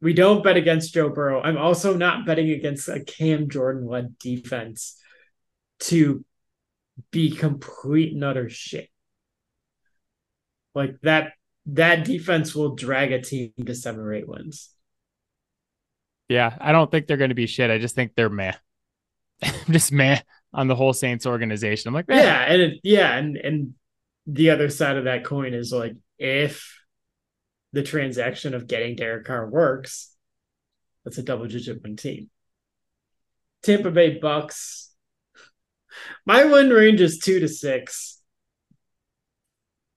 We 0.01 0.13
don't 0.13 0.43
bet 0.43 0.57
against 0.57 0.93
Joe 0.93 1.09
Burrow. 1.09 1.41
I'm 1.41 1.57
also 1.57 1.95
not 1.95 2.25
betting 2.25 2.49
against 2.49 2.89
a 2.89 3.03
Cam 3.03 3.49
Jordan 3.49 3.87
led 3.87 4.17
defense 4.17 4.99
to 5.81 6.25
be 7.11 7.29
complete 7.29 8.13
and 8.13 8.23
utter 8.23 8.49
shit. 8.49 8.89
Like 10.73 10.99
that, 11.03 11.33
that 11.67 12.03
defense 12.03 12.55
will 12.55 12.75
drag 12.75 13.11
a 13.11 13.21
team 13.21 13.53
to 13.63 13.75
seven 13.75 14.01
or 14.01 14.13
eight 14.13 14.27
wins. 14.27 14.71
Yeah, 16.29 16.55
I 16.59 16.71
don't 16.71 16.89
think 16.89 17.05
they're 17.05 17.17
going 17.17 17.29
to 17.29 17.35
be 17.35 17.45
shit. 17.45 17.69
I 17.69 17.77
just 17.77 17.95
think 17.95 18.13
they're 18.15 18.29
meh. 18.29 18.53
just 19.69 19.91
meh 19.91 20.21
on 20.55 20.67
the 20.67 20.75
whole 20.75 20.93
Saints 20.93 21.25
organization. 21.25 21.89
I'm 21.89 21.93
like, 21.93 22.05
yeah, 22.07 22.45
and 22.47 22.61
it, 22.61 22.79
yeah, 22.83 23.15
and 23.15 23.37
and 23.37 23.73
the 24.25 24.49
other 24.49 24.69
side 24.69 24.97
of 24.97 25.03
that 25.03 25.25
coin 25.25 25.53
is 25.53 25.71
like 25.71 25.93
if 26.17 26.81
the 27.73 27.83
transaction 27.83 28.53
of 28.53 28.67
getting 28.67 28.95
Derek 28.95 29.25
Carr 29.25 29.47
works, 29.47 30.15
that's 31.03 31.17
a 31.17 31.23
double 31.23 31.45
digit 31.47 31.83
win 31.83 31.97
team. 31.97 32.29
Tampa 33.63 33.91
Bay 33.91 34.19
Bucs. 34.19 34.87
My 36.25 36.45
win 36.45 36.69
range 36.69 37.01
is 37.01 37.19
two 37.19 37.39
to 37.41 37.47
six. 37.47 38.21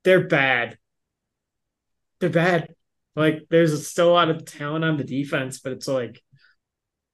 They're 0.05 0.27
bad. 0.27 0.77
They're 2.21 2.31
bad. 2.31 2.75
Like 3.15 3.47
there's 3.51 3.89
still 3.89 4.11
a 4.11 4.13
lot 4.13 4.31
of 4.31 4.45
talent 4.45 4.85
on 4.85 4.97
the 4.97 5.05
defense, 5.05 5.61
but 5.61 5.73
it's 5.73 5.89
like, 5.89 6.21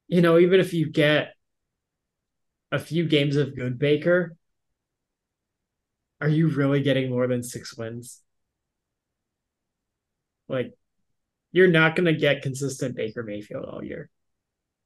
you 0.07 0.22
know, 0.22 0.38
even 0.38 0.61
if 0.61 0.72
you 0.72 0.90
get 0.90 1.33
a 2.74 2.78
few 2.78 3.06
games 3.06 3.37
of 3.37 3.54
good 3.54 3.78
Baker, 3.78 4.37
are 6.20 6.28
you 6.28 6.48
really 6.48 6.82
getting 6.82 7.08
more 7.08 7.28
than 7.28 7.42
six 7.42 7.76
wins? 7.76 8.20
Like, 10.48 10.74
you're 11.52 11.68
not 11.68 11.94
going 11.94 12.06
to 12.06 12.18
get 12.18 12.42
consistent 12.42 12.96
Baker 12.96 13.22
Mayfield 13.22 13.64
all 13.64 13.82
year. 13.82 14.10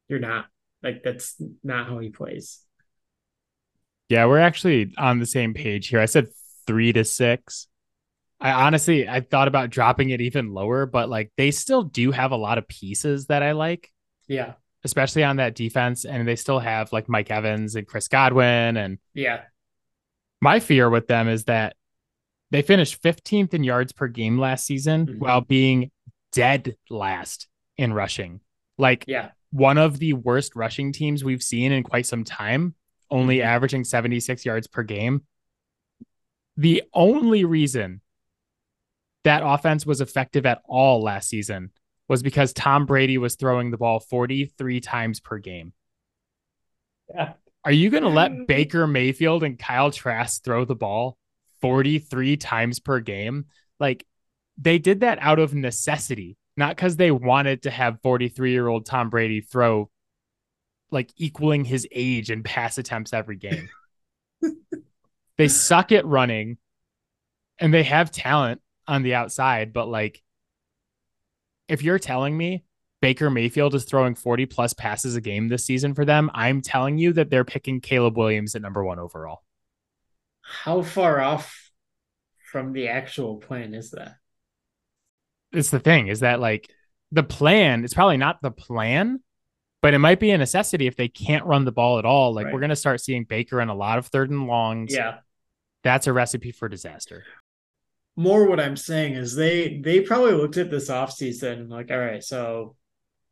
You're 0.06 0.18
not. 0.18 0.46
Like, 0.82 1.02
that's 1.02 1.40
not 1.64 1.88
how 1.88 1.98
he 1.98 2.10
plays. 2.10 2.60
Yeah, 4.10 4.26
we're 4.26 4.38
actually 4.38 4.92
on 4.98 5.18
the 5.18 5.26
same 5.26 5.54
page 5.54 5.88
here. 5.88 6.00
I 6.00 6.06
said 6.06 6.28
three 6.66 6.92
to 6.92 7.04
six. 7.04 7.68
I 8.40 8.52
honestly 8.52 9.08
I 9.08 9.20
thought 9.20 9.48
about 9.48 9.70
dropping 9.70 10.10
it 10.10 10.20
even 10.20 10.52
lower, 10.52 10.86
but 10.86 11.08
like 11.08 11.32
they 11.36 11.50
still 11.50 11.82
do 11.82 12.12
have 12.12 12.30
a 12.30 12.36
lot 12.36 12.56
of 12.56 12.68
pieces 12.68 13.26
that 13.26 13.42
I 13.42 13.52
like. 13.52 13.90
Yeah 14.28 14.54
especially 14.84 15.24
on 15.24 15.36
that 15.36 15.54
defense. 15.54 16.04
And 16.04 16.26
they 16.26 16.36
still 16.36 16.58
have 16.58 16.92
like 16.92 17.08
Mike 17.08 17.30
Evans 17.30 17.74
and 17.74 17.86
Chris 17.86 18.08
Godwin. 18.08 18.76
And 18.76 18.98
yeah, 19.14 19.42
my 20.40 20.60
fear 20.60 20.88
with 20.90 21.06
them 21.06 21.28
is 21.28 21.44
that 21.44 21.76
they 22.50 22.62
finished 22.62 23.02
15th 23.02 23.54
in 23.54 23.64
yards 23.64 23.92
per 23.92 24.08
game 24.08 24.38
last 24.38 24.64
season 24.64 25.06
mm-hmm. 25.06 25.18
while 25.18 25.40
being 25.40 25.90
dead 26.32 26.76
last 26.90 27.46
in 27.76 27.92
rushing. 27.92 28.40
Like, 28.78 29.04
yeah, 29.06 29.30
one 29.50 29.78
of 29.78 29.98
the 29.98 30.12
worst 30.12 30.54
rushing 30.54 30.92
teams 30.92 31.24
we've 31.24 31.42
seen 31.42 31.72
in 31.72 31.82
quite 31.82 32.06
some 32.06 32.24
time, 32.24 32.74
only 33.10 33.38
mm-hmm. 33.38 33.48
averaging 33.48 33.84
76 33.84 34.44
yards 34.44 34.66
per 34.66 34.82
game. 34.82 35.24
The 36.56 36.82
only 36.92 37.44
reason 37.44 38.00
that 39.24 39.42
offense 39.44 39.84
was 39.84 40.00
effective 40.00 40.46
at 40.46 40.62
all 40.64 41.02
last 41.02 41.28
season 41.28 41.70
was 42.08 42.22
because 42.22 42.52
Tom 42.52 42.86
Brady 42.86 43.18
was 43.18 43.36
throwing 43.36 43.70
the 43.70 43.76
ball 43.76 44.00
43 44.00 44.80
times 44.80 45.20
per 45.20 45.38
game. 45.38 45.72
Yeah. 47.14 47.34
Are 47.64 47.72
you 47.72 47.90
going 47.90 48.02
to 48.02 48.08
let 48.08 48.32
mm. 48.32 48.46
Baker 48.46 48.86
Mayfield 48.86 49.42
and 49.42 49.58
Kyle 49.58 49.90
Trask 49.90 50.42
throw 50.42 50.64
the 50.64 50.74
ball 50.74 51.18
43 51.60 52.36
times 52.38 52.80
per 52.80 53.00
game? 53.00 53.46
Like 53.78 54.06
they 54.56 54.78
did 54.78 55.00
that 55.00 55.18
out 55.20 55.38
of 55.38 55.54
necessity, 55.54 56.36
not 56.56 56.76
because 56.76 56.96
they 56.96 57.10
wanted 57.10 57.62
to 57.62 57.70
have 57.70 58.00
43 58.02 58.52
year 58.52 58.68
old 58.68 58.86
Tom 58.86 59.10
Brady 59.10 59.40
throw 59.40 59.90
like 60.90 61.10
equaling 61.16 61.64
his 61.64 61.86
age 61.92 62.30
and 62.30 62.44
pass 62.44 62.78
attempts 62.78 63.12
every 63.12 63.36
game. 63.36 63.68
they 65.36 65.48
suck 65.48 65.92
at 65.92 66.06
running 66.06 66.56
and 67.58 67.74
they 67.74 67.82
have 67.82 68.10
talent 68.10 68.62
on 68.86 69.02
the 69.02 69.14
outside, 69.14 69.72
but 69.72 69.88
like 69.88 70.22
if 71.68 71.82
you're 71.82 71.98
telling 71.98 72.36
me 72.36 72.64
Baker 73.00 73.30
Mayfield 73.30 73.74
is 73.74 73.84
throwing 73.84 74.14
40 74.14 74.46
plus 74.46 74.72
passes 74.72 75.14
a 75.14 75.20
game 75.20 75.48
this 75.48 75.64
season 75.64 75.94
for 75.94 76.04
them, 76.04 76.30
I'm 76.34 76.60
telling 76.62 76.98
you 76.98 77.12
that 77.12 77.30
they're 77.30 77.44
picking 77.44 77.80
Caleb 77.80 78.16
Williams 78.16 78.54
at 78.54 78.62
number 78.62 78.82
one 78.82 78.98
overall. 78.98 79.42
How 80.40 80.82
far 80.82 81.20
off 81.20 81.70
from 82.50 82.72
the 82.72 82.88
actual 82.88 83.36
plan 83.36 83.74
is 83.74 83.90
that? 83.90 84.16
It's 85.52 85.70
the 85.70 85.78
thing 85.78 86.08
is 86.08 86.20
that 86.20 86.40
like 86.40 86.70
the 87.12 87.22
plan, 87.22 87.84
it's 87.84 87.94
probably 87.94 88.16
not 88.16 88.42
the 88.42 88.50
plan, 88.50 89.20
but 89.80 89.94
it 89.94 89.98
might 89.98 90.20
be 90.20 90.30
a 90.30 90.38
necessity 90.38 90.86
if 90.86 90.96
they 90.96 91.08
can't 91.08 91.44
run 91.44 91.64
the 91.64 91.72
ball 91.72 91.98
at 91.98 92.04
all. 92.04 92.34
Like 92.34 92.46
right. 92.46 92.54
we're 92.54 92.60
going 92.60 92.70
to 92.70 92.76
start 92.76 93.00
seeing 93.00 93.24
Baker 93.24 93.60
in 93.60 93.68
a 93.68 93.74
lot 93.74 93.98
of 93.98 94.06
third 94.06 94.30
and 94.30 94.46
longs. 94.46 94.92
Yeah. 94.92 95.18
That's 95.84 96.06
a 96.06 96.12
recipe 96.12 96.50
for 96.50 96.68
disaster 96.68 97.24
more 98.18 98.48
what 98.48 98.58
I'm 98.58 98.76
saying 98.76 99.14
is 99.14 99.36
they 99.36 99.80
they 99.80 100.00
probably 100.00 100.32
looked 100.32 100.56
at 100.56 100.72
this 100.72 100.90
offseason 100.90 101.70
like, 101.70 101.88
all 101.92 101.98
right, 101.98 102.22
so 102.22 102.74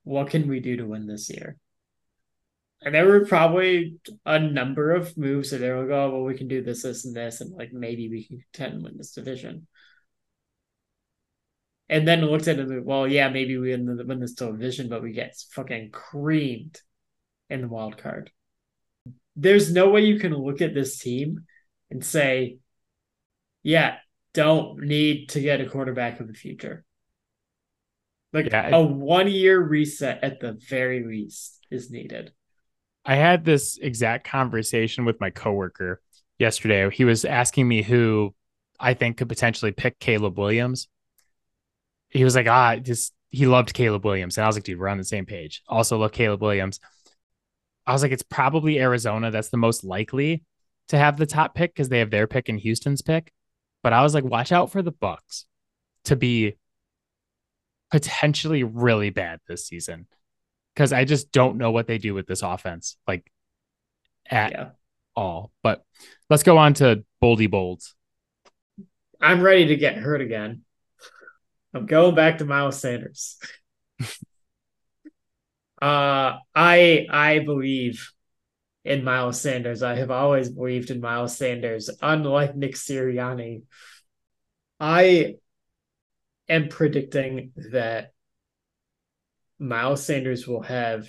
what 0.05 0.31
can 0.31 0.46
we 0.46 0.61
do 0.61 0.77
to 0.77 0.87
win 0.87 1.09
this 1.09 1.29
year? 1.29 1.57
And 2.83 2.94
there 2.94 3.05
were 3.05 3.27
probably 3.27 3.96
a 4.25 4.38
number 4.38 4.92
of 4.92 5.16
moves 5.16 5.51
that 5.51 5.59
they 5.59 5.70
were 5.70 5.81
like, 5.81 5.90
oh, 5.90 6.11
well, 6.11 6.22
we 6.22 6.37
can 6.37 6.46
do 6.46 6.62
this, 6.62 6.85
this, 6.85 7.05
and 7.05 7.16
this, 7.16 7.40
and 7.40 7.53
like 7.53 7.72
maybe 7.72 8.09
we 8.09 8.25
can 8.25 8.38
contend 8.53 8.75
and 8.75 8.85
win 8.85 8.96
this 8.96 9.11
division. 9.11 9.66
And 11.88 12.07
then 12.07 12.25
looked 12.25 12.46
at 12.46 12.61
it, 12.61 12.85
well, 12.85 13.09
yeah, 13.09 13.29
maybe 13.29 13.59
we 13.59 13.77
win, 13.77 14.20
this 14.20 14.35
division, 14.35 14.88
but 14.88 15.03
we 15.03 15.12
get 15.12 15.35
fucking 15.51 15.90
creamed 15.90 16.81
in 17.51 17.62
the 17.62 17.68
wild 17.68 17.99
card. 17.99 18.31
There's 19.35 19.72
no 19.72 19.90
way 19.90 20.05
you 20.05 20.20
can 20.20 20.33
look 20.33 20.61
at 20.61 20.75
this 20.75 21.01
team 21.01 21.44
and 21.90 22.05
say, 22.05 22.59
yeah, 23.64 23.96
don't 24.37 24.83
need 24.83 25.31
to 25.31 25.40
get 25.40 25.62
a 25.62 25.66
quarterback 25.66 26.20
of 26.20 26.29
the 26.29 26.35
future. 26.35 26.85
Like 28.35 28.51
yeah, 28.51 28.77
a 28.77 28.83
one 28.83 29.29
year 29.29 29.59
reset 29.59 30.22
at 30.22 30.40
the 30.40 30.59
very 30.68 31.03
least 31.03 31.66
is 31.70 31.90
needed. 31.90 32.33
I 33.05 33.14
had 33.14 33.44
this 33.44 33.79
exact 33.79 34.29
conversation 34.29 35.07
with 35.07 35.20
my 35.20 35.31
coworker 35.31 36.03
yesterday. 36.38 36.90
He 36.90 37.05
was 37.05 37.25
asking 37.25 37.66
me 37.66 37.83
who 37.83 38.35
I 38.79 38.92
think 38.92 39.16
could 39.16 39.31
potentially 39.31 39.72
pick 39.72 39.99
Caleb 39.99 40.38
Williams. 40.38 40.87
He 42.11 42.22
was 42.22 42.37
like, 42.37 42.46
ah, 42.46 42.77
just 42.77 43.14
he 43.31 43.46
loved 43.46 43.72
Caleb 43.72 44.05
Williams. 44.05 44.37
And 44.37 44.44
I 44.44 44.49
was 44.49 44.57
like, 44.57 44.64
dude, 44.64 44.79
we're 44.79 44.88
on 44.88 44.99
the 44.99 45.05
same 45.05 45.25
page. 45.25 45.62
Also 45.66 45.96
love 45.96 46.12
Caleb 46.12 46.42
Williams. 46.42 46.79
I 47.87 47.92
was 47.92 48.03
like, 48.03 48.12
it's 48.12 48.22
probably 48.22 48.81
Arizona 48.81 49.31
that's 49.31 49.49
the 49.49 49.57
most 49.57 49.83
likely 49.83 50.44
to 50.88 50.99
have 50.99 51.16
the 51.16 51.27
top 51.27 51.55
pick 51.55 51.72
because 51.75 51.88
they 51.88 52.01
have 52.01 52.11
their 52.11 52.27
pick 52.27 52.51
and 52.51 52.61
Houston's 52.61 53.01
pick. 53.01 53.33
But 53.87 53.92
I 53.92 54.03
was 54.03 54.14
like, 54.14 54.25
watch 54.25 54.51
out 54.51 54.72
for 54.72 54.83
the 54.83 54.90
Bucs 54.90 55.44
to 56.07 56.16
be 56.16 56.57
potentially 57.92 58.64
really 58.64 59.11
bad 59.11 59.38
this 59.46 59.69
season 59.69 60.08
because 60.75 60.92
I 60.92 61.04
just 61.04 61.31
don't 61.31 61.56
know 61.56 61.71
what 61.71 61.87
they 61.87 61.98
do 61.98 62.13
with 62.13 62.27
this 62.27 62.42
offense, 62.42 62.96
like 63.06 63.31
at 64.29 64.50
yeah. 64.50 64.71
all. 65.15 65.52
But 65.63 65.85
let's 66.29 66.42
go 66.42 66.58
on 66.58 66.75
to 66.75 67.04
Boldy 67.23 67.48
Bolds. 67.48 67.94
I'm 69.21 69.40
ready 69.40 69.67
to 69.67 69.77
get 69.77 69.94
hurt 69.94 70.21
again. 70.21 70.63
I'm 71.73 71.87
going 71.87 72.17
back 72.17 72.38
to 72.38 72.44
Miles 72.44 72.81
Sanders. 72.81 73.38
uh 75.81 76.38
I 76.56 77.06
I 77.08 77.38
believe 77.38 78.11
in 78.87 79.03
Miles 79.03 79.41
Sanders. 79.41 79.83
I 79.83 79.97
have 79.97 80.13
always 80.13 80.49
believed 80.49 80.91
in 80.91 81.01
Miles 81.01 81.37
Sanders, 81.37 81.91
unlike 82.01 82.55
Nick 82.55 82.77
Sirianni. 82.77 83.63
I 84.79 85.35
am 86.49 86.69
predicting 86.69 87.53
that 87.73 88.13
Miles 89.59 90.05
Sanders 90.05 90.47
will 90.47 90.63
have 90.63 91.01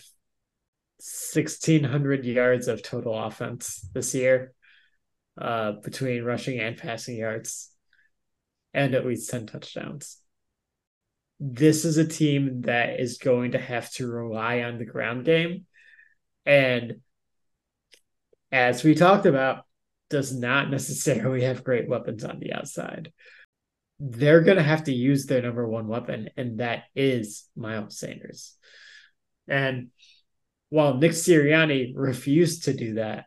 1,600 1.00 2.26
yards 2.26 2.68
of 2.68 2.82
total 2.82 3.16
offense 3.16 3.88
this 3.94 4.16
year 4.16 4.54
uh, 5.40 5.74
between 5.84 6.24
rushing 6.24 6.60
and 6.60 6.78
passing 6.78 7.18
yards 7.18 7.70
and 8.74 8.96
at 8.96 9.06
least 9.06 9.30
10 9.30 9.46
touchdowns. 9.46 10.18
this 11.40 11.86
is 11.86 11.98
a 11.98 12.08
team 12.08 12.62
that 12.62 13.00
is 13.00 13.20
going 13.20 13.52
to 13.52 13.60
have 13.60 13.92
to 13.92 14.08
rely 14.08 14.62
on 14.62 14.80
the 14.80 14.86
ground 14.86 15.24
game. 15.24 15.68
And 16.48 17.02
as 18.52 18.84
we 18.84 18.96
talked 18.96 19.26
about, 19.26 19.66
does 20.10 20.34
not 20.34 20.70
necessarily 20.72 21.44
have 21.44 21.64
great 21.64 21.88
weapons 21.88 22.24
on 22.24 22.40
the 22.40 22.54
outside. 22.54 23.12
They're 24.00 24.42
going 24.42 24.58
to 24.58 24.64
have 24.64 24.84
to 24.86 24.94
use 24.94 25.26
their 25.26 25.42
number 25.42 25.68
one 25.68 25.88
weapon, 25.88 26.30
and 26.38 26.60
that 26.60 26.84
is 26.96 27.48
Miles 27.56 27.98
Sanders. 27.98 28.56
And 29.48 29.90
while 30.70 30.96
Nick 30.96 31.12
Sirianni 31.12 31.94
refused 31.96 32.66
to 32.66 32.74
do 32.74 32.96
that, 32.96 33.26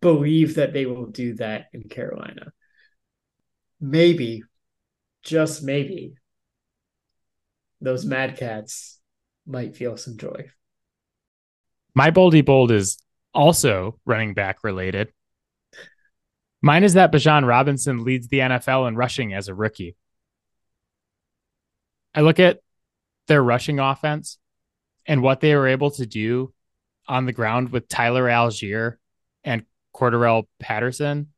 believe 0.00 0.56
that 0.56 0.72
they 0.72 0.86
will 0.86 1.06
do 1.06 1.34
that 1.34 1.66
in 1.72 1.84
Carolina. 1.84 2.52
Maybe, 3.80 4.42
just 5.22 5.62
maybe, 5.62 6.14
those 7.80 8.04
Mad 8.04 8.36
Cats 8.36 8.98
might 9.46 9.76
feel 9.76 9.96
some 9.96 10.16
joy. 10.16 10.46
My 11.94 12.10
boldy 12.10 12.44
bold 12.44 12.72
is 12.72 12.98
also 13.34 13.98
running 14.04 14.34
back 14.34 14.62
related. 14.62 15.12
Mine 16.62 16.84
is 16.84 16.94
that 16.94 17.12
Bijan 17.12 17.46
Robinson 17.46 18.04
leads 18.04 18.28
the 18.28 18.38
NFL 18.38 18.88
in 18.88 18.96
rushing 18.96 19.34
as 19.34 19.48
a 19.48 19.54
rookie. 19.54 19.96
I 22.14 22.22
look 22.22 22.40
at 22.40 22.60
their 23.26 23.42
rushing 23.42 23.80
offense 23.80 24.38
and 25.06 25.22
what 25.22 25.40
they 25.40 25.54
were 25.54 25.68
able 25.68 25.90
to 25.92 26.06
do 26.06 26.54
on 27.06 27.26
the 27.26 27.32
ground 27.32 27.70
with 27.70 27.88
Tyler 27.88 28.24
Allgeier 28.24 28.96
and 29.42 29.64
Cordarrelle 29.94 30.44
Patterson 30.58 31.28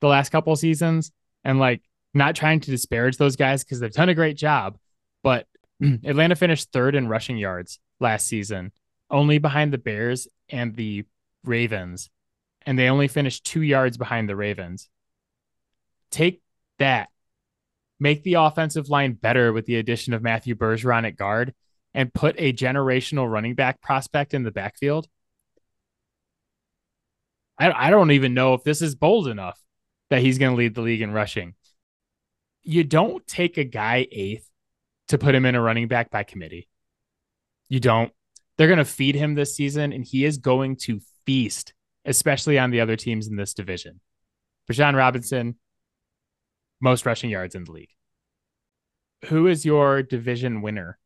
the 0.00 0.08
last 0.08 0.30
couple 0.30 0.54
seasons. 0.56 1.10
And 1.44 1.58
like 1.58 1.82
not 2.14 2.36
trying 2.36 2.60
to 2.60 2.70
disparage 2.70 3.16
those 3.16 3.36
guys 3.36 3.64
because 3.64 3.80
they've 3.80 3.92
done 3.92 4.08
a 4.08 4.14
great 4.14 4.36
job. 4.36 4.76
But 5.22 5.46
Atlanta 5.82 6.36
finished 6.36 6.72
third 6.72 6.94
in 6.94 7.08
rushing 7.08 7.38
yards 7.38 7.78
last 8.00 8.26
season, 8.26 8.72
only 9.10 9.38
behind 9.38 9.72
the 9.72 9.78
Bears 9.78 10.28
and 10.50 10.74
the 10.74 11.04
Ravens 11.44 12.10
and 12.68 12.78
they 12.78 12.90
only 12.90 13.08
finished 13.08 13.44
two 13.44 13.62
yards 13.62 13.96
behind 13.96 14.28
the 14.28 14.36
Ravens. 14.36 14.90
Take 16.10 16.42
that, 16.78 17.08
make 17.98 18.22
the 18.22 18.34
offensive 18.34 18.90
line 18.90 19.14
better 19.14 19.54
with 19.54 19.64
the 19.64 19.76
addition 19.76 20.12
of 20.12 20.20
Matthew 20.20 20.54
Bergeron 20.54 21.06
at 21.06 21.16
guard, 21.16 21.54
and 21.94 22.12
put 22.12 22.34
a 22.36 22.52
generational 22.52 23.26
running 23.26 23.54
back 23.54 23.80
prospect 23.80 24.34
in 24.34 24.42
the 24.42 24.50
backfield. 24.50 25.08
I, 27.58 27.72
I 27.72 27.88
don't 27.88 28.10
even 28.10 28.34
know 28.34 28.52
if 28.52 28.64
this 28.64 28.82
is 28.82 28.94
bold 28.94 29.28
enough 29.28 29.58
that 30.10 30.20
he's 30.20 30.36
going 30.36 30.52
to 30.52 30.58
lead 30.58 30.74
the 30.74 30.82
league 30.82 31.00
in 31.00 31.12
rushing. 31.12 31.54
You 32.64 32.84
don't 32.84 33.26
take 33.26 33.56
a 33.56 33.64
guy 33.64 34.06
eighth 34.12 34.46
to 35.08 35.16
put 35.16 35.34
him 35.34 35.46
in 35.46 35.54
a 35.54 35.62
running 35.62 35.88
back 35.88 36.10
by 36.10 36.22
committee. 36.22 36.68
You 37.70 37.80
don't. 37.80 38.12
They're 38.58 38.68
going 38.68 38.78
to 38.78 38.84
feed 38.84 39.14
him 39.14 39.34
this 39.34 39.56
season, 39.56 39.92
and 39.92 40.04
he 40.04 40.24
is 40.26 40.36
going 40.36 40.76
to 40.82 41.00
feast 41.24 41.72
especially 42.08 42.58
on 42.58 42.70
the 42.70 42.80
other 42.80 42.96
teams 42.96 43.28
in 43.28 43.36
this 43.36 43.54
division. 43.54 44.00
Bijan 44.68 44.96
Robinson, 44.96 45.56
most 46.80 47.06
rushing 47.06 47.30
yards 47.30 47.54
in 47.54 47.64
the 47.64 47.72
league. 47.72 47.90
Who 49.26 49.46
is 49.46 49.64
your 49.64 50.02
division 50.02 50.62
winner? 50.62 50.98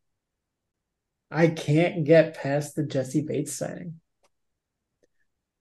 I 1.30 1.48
can't 1.48 2.04
get 2.04 2.36
past 2.36 2.76
the 2.76 2.84
Jessie 2.84 3.22
Bates 3.22 3.52
signing. 3.52 4.00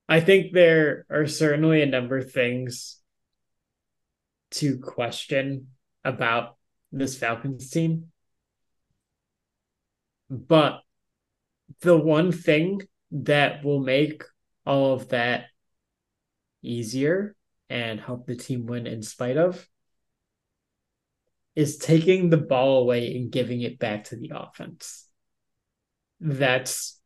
I 0.08 0.20
think 0.20 0.52
there 0.52 1.06
are 1.10 1.26
certainly 1.26 1.82
a 1.82 1.86
number 1.86 2.18
of 2.18 2.30
things 2.30 3.00
to 4.52 4.78
question 4.78 5.68
about 6.04 6.56
this 6.92 7.16
Falcons 7.16 7.70
team. 7.70 8.08
But 10.28 10.82
the 11.80 11.96
one 11.96 12.32
thing 12.32 12.82
that 13.10 13.64
will 13.64 13.80
make 13.80 14.24
all 14.64 14.94
of 14.94 15.08
that 15.08 15.46
easier 16.62 17.34
and 17.68 18.00
help 18.00 18.26
the 18.26 18.36
team 18.36 18.66
win 18.66 18.86
in 18.86 19.02
spite 19.02 19.36
of 19.36 19.66
is 21.54 21.76
taking 21.76 22.30
the 22.30 22.36
ball 22.36 22.82
away 22.82 23.14
and 23.16 23.30
giving 23.30 23.60
it 23.60 23.78
back 23.78 24.04
to 24.04 24.16
the 24.16 24.32
offense. 24.34 25.06
That's 26.20 27.00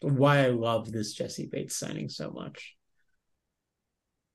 why 0.00 0.44
I 0.44 0.48
love 0.48 0.92
this 0.92 1.14
Jessie 1.14 1.48
Bates 1.50 1.76
signing 1.76 2.08
so 2.08 2.30
much. 2.30 2.74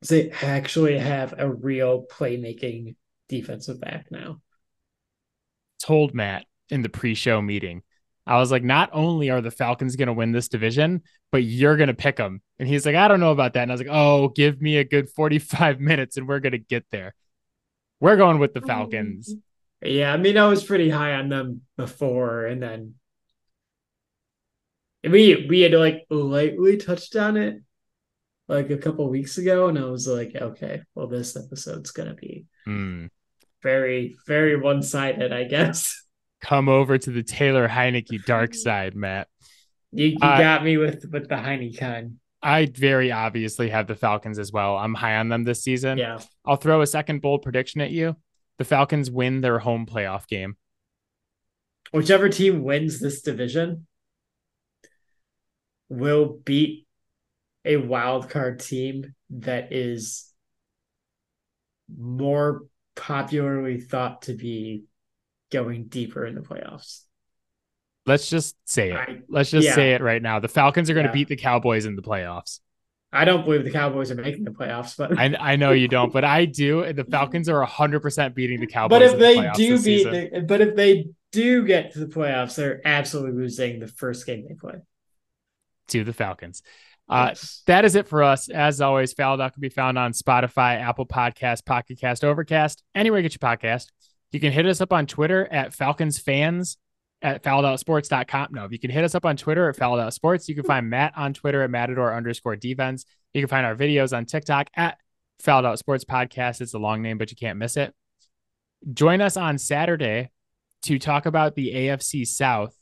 They 0.08 0.32
actually 0.32 0.98
have 0.98 1.36
a 1.38 1.52
real 1.52 2.06
playmaking 2.12 2.96
defensive 3.30 3.80
back 3.80 4.08
now. 4.10 4.42
Told 5.80 6.16
Matt 6.16 6.46
in 6.70 6.82
the 6.82 6.90
pre-show 6.90 7.42
meeting 7.42 7.84
I 8.28 8.38
was 8.38 8.52
like, 8.52 8.64
not 8.64 8.90
only 8.94 9.30
are 9.30 9.42
the 9.42 9.52
Falcons 9.52 9.96
going 9.96 10.08
to 10.08 10.14
win 10.14 10.32
this 10.32 10.48
division, 10.48 11.02
but 11.32 11.44
you're 11.44 11.78
going 11.78 11.88
to 11.88 11.94
pick 11.94 12.18
them. 12.18 12.42
And 12.60 12.68
he's 12.68 12.86
like, 12.86 12.96
I 12.96 13.08
don't 13.08 13.20
know 13.20 13.32
about 13.32 13.54
that. 13.54 13.64
And 13.64 13.72
I 13.72 13.74
was 13.74 13.82
like, 13.82 13.90
oh, 13.92 14.30
give 14.30 14.62
me 14.62 14.78
a 14.78 14.84
good 14.84 15.10
45 15.10 15.80
minutes 15.80 16.18
and 16.18 16.28
we're 16.28 16.40
going 16.40 16.52
to 16.52 16.60
get 16.60 16.86
there. 16.92 17.16
We're 18.00 18.18
going 18.18 18.40
with 18.40 18.54
the 18.54 18.62
Falcons. 18.62 19.34
Yeah. 19.82 20.14
I 20.14 20.18
mean, 20.18 20.38
I 20.38 20.48
was 20.48 20.64
pretty 20.64 20.90
high 20.90 21.14
on 21.14 21.30
them 21.30 21.62
before. 21.78 22.46
And 22.46 22.62
then 22.62 22.96
we, 25.04 25.48
we 25.48 25.62
had 25.62 25.74
like 25.74 26.06
lightly 26.10 26.78
touched 26.78 27.16
on 27.16 27.38
it 27.38 27.58
like 28.48 28.70
a 28.70 28.78
couple 28.78 29.10
weeks 29.10 29.38
ago. 29.38 29.68
And 29.68 29.78
I 29.78 29.86
was 29.86 30.08
like, 30.08 30.36
okay, 30.36 30.82
well, 30.96 31.08
this 31.08 31.36
episode's 31.36 31.92
going 31.92 32.10
to 32.10 32.16
be 32.16 32.46
mm. 32.68 33.10
very, 33.64 34.16
very 34.28 34.60
one 34.60 34.84
sided, 34.84 35.32
I 35.32 35.44
guess. 35.44 36.01
Come 36.42 36.68
over 36.68 36.98
to 36.98 37.12
the 37.12 37.24
Taylor 37.24 37.68
Heinicke 37.68 38.26
dark 38.26 38.54
side, 38.56 38.96
Matt. 38.96 39.28
You, 39.92 40.08
you 40.08 40.18
uh, 40.22 40.38
got 40.38 40.64
me 40.64 40.78
with 40.78 41.06
with 41.12 41.30
the 41.30 41.36
Heinicke. 41.36 42.14
I 42.44 42.66
very 42.66 43.12
obviously 43.12 43.70
have 43.70 43.88
the 43.88 43.96
Falcons 43.96 44.40
as 44.40 44.52
well. 44.52 44.76
I'm 44.78 44.96
high 44.96 45.18
on 45.18 45.30
them 45.30 45.44
this 45.44 45.64
season. 45.64 45.98
Yeah. 45.98 46.20
I'll 46.44 46.56
throw 46.56 46.82
a 46.82 46.88
second 46.88 47.22
bold 47.22 47.44
prediction 47.44 47.82
at 47.82 47.92
you. 47.92 48.16
The 48.58 48.66
Falcons 48.66 49.12
win 49.12 49.42
their 49.42 49.60
home 49.60 49.86
playoff 49.86 50.28
game. 50.28 50.56
Whichever 51.92 52.30
team 52.30 52.64
wins 52.64 53.00
this 53.00 53.22
division 53.22 53.86
will 55.90 56.40
beat 56.44 56.88
a 57.66 57.78
wild 57.78 58.30
card 58.30 58.60
team 58.60 59.14
that 59.30 59.72
is 59.72 60.32
more 61.96 62.64
popularly 62.96 63.80
thought 63.80 64.24
to 64.24 64.34
be 64.34 64.86
going 65.52 65.86
deeper 65.86 66.26
in 66.26 66.36
the 66.36 66.42
playoffs. 66.42 67.02
Let's 68.06 68.30
just 68.30 68.56
say 68.66 68.92
it. 68.92 68.96
I, 68.96 69.20
Let's 69.30 69.52
just 69.52 69.68
yeah. 69.68 69.76
say 69.76 69.94
it 69.94 70.02
right 70.02 70.22
now. 70.22 70.40
The 70.40 70.48
Falcons 70.48 70.90
are 70.90 70.94
going 70.94 71.06
to 71.06 71.10
yeah. 71.10 71.14
beat 71.14 71.28
the 71.28 71.36
Cowboys 71.36 71.86
in 71.86 71.96
the 71.96 72.02
playoffs. 72.02 72.60
I 73.14 73.26
don't 73.26 73.44
believe 73.44 73.66
the 73.66 73.72
Cowboys 73.72 74.10
are 74.10 74.16
making 74.16 74.46
the 74.46 74.52
playoffs, 74.52 74.96
but 74.98 75.18
I, 75.20 75.36
I 75.38 75.56
know 75.58 75.72
you 75.72 75.90
don't, 75.90 76.14
but 76.14 76.24
I 76.24 76.46
do. 76.46 76.92
The 76.94 77.04
Falcons 77.12 77.50
are 77.50 77.62
hundred 77.64 78.00
percent 78.00 78.36
beating 78.36 78.62
the 78.62 78.68
Cowboys. 78.68 79.00
But 79.00 79.02
if 79.02 79.20
they 79.20 79.36
the 79.36 79.52
do 79.54 79.82
beat, 79.84 80.04
the, 80.06 80.42
but 80.48 80.62
if 80.62 80.76
they 80.76 81.10
do 81.32 81.66
get 81.66 81.92
to 81.94 82.00
the 82.00 82.06
playoffs, 82.06 82.56
they're 82.56 82.82
absolutely 82.86 83.34
losing 83.34 83.80
the 83.80 83.88
first 83.88 84.26
game 84.26 84.46
they 84.48 84.56
play 84.56 84.76
to 85.90 86.04
the 86.04 86.14
Falcons. 86.14 86.64
Uh. 87.10 87.36
That 87.68 87.84
is 87.84 87.96
it 87.96 88.08
for 88.08 88.24
us. 88.24 88.50
As 88.50 88.80
always, 88.80 89.12
Fouled 89.12 89.42
Out 89.42 89.54
can 89.54 89.62
be 89.62 89.70
found 89.70 89.98
on 89.98 90.14
Spotify, 90.14 90.80
Apple 90.80 91.06
Podcast, 91.06 91.66
Pocket 91.66 92.00
Cast, 92.00 92.24
Overcast, 92.24 92.82
anywhere 92.96 93.20
you 93.20 93.28
get 93.28 93.34
your 93.42 93.58
podcast. 93.58 93.88
You 94.32 94.40
can 94.40 94.52
hit 94.52 94.66
us 94.66 94.82
up 94.82 94.94
on 94.94 95.08
Twitter 95.08 95.48
at 95.52 95.74
Falcons 95.74 96.18
fans 96.18 96.78
at 97.22 97.44
fouledoutsports.com. 97.44 98.48
No, 98.52 98.66
if 98.66 98.72
you 98.72 98.80
can 98.80 98.90
hit 98.90 99.04
us 99.04 99.14
up 99.14 99.26
on 99.26 99.38
Twitter 99.38 99.70
at 99.70 99.78
fouledoutsports, 99.78 100.48
you 100.48 100.56
can 100.56 100.64
find 100.64 100.90
Matt 100.90 101.14
on 101.16 101.34
Twitter 101.34 101.62
at 101.64 101.70
matador 101.70 102.14
underscore 102.14 102.56
defense. 102.56 103.06
You 103.34 103.42
can 103.42 103.50
find 103.50 103.66
our 103.66 103.76
videos 103.76 104.16
on 104.16 104.26
TikTok 104.26 104.70
at 104.76 104.98
Fouled 105.40 105.66
Out 105.66 105.80
Sports 105.80 106.06
Podcast. 106.06 106.62
It's 106.62 106.74
a 106.74 106.80
long 106.80 107.02
name, 107.02 107.18
but 107.18 107.30
you 107.32 107.38
can't 107.38 107.60
miss 107.60 107.78
it. 107.78 107.94
Join 108.94 109.22
us 109.22 109.38
on 109.38 109.58
Saturday 109.58 110.32
to 110.84 110.98
talk 110.98 111.26
about 111.26 111.56
the 111.56 111.74
AFC 111.74 112.26
South, 112.28 112.76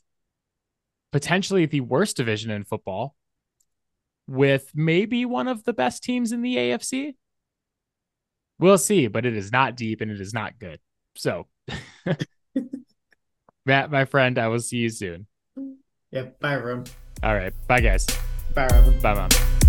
potentially 1.12 1.66
the 1.66 1.80
worst 1.80 2.16
division 2.16 2.50
in 2.50 2.64
football, 2.64 3.14
with 4.26 4.70
maybe 4.74 5.26
one 5.26 5.48
of 5.48 5.64
the 5.64 5.72
best 5.72 6.02
teams 6.02 6.32
in 6.32 6.42
the 6.42 6.56
AFC. 6.56 7.14
We'll 8.58 8.78
see, 8.78 9.08
but 9.08 9.26
it 9.26 9.36
is 9.36 9.52
not 9.52 9.76
deep 9.76 10.00
and 10.00 10.10
it 10.10 10.20
is 10.20 10.32
not 10.32 10.58
good. 10.58 10.80
So, 11.16 11.46
Matt, 13.66 13.90
my 13.90 14.04
friend, 14.04 14.38
I 14.38 14.48
will 14.48 14.60
see 14.60 14.78
you 14.78 14.90
soon. 14.90 15.26
Yep. 16.12 16.40
Bye, 16.40 16.56
Rum. 16.56 16.84
All 17.22 17.34
right. 17.34 17.52
Bye, 17.68 17.80
guys. 17.80 18.06
Bye, 18.54 18.66
Rum. 18.66 19.00
Bye, 19.00 19.14
Mom. 19.14 19.59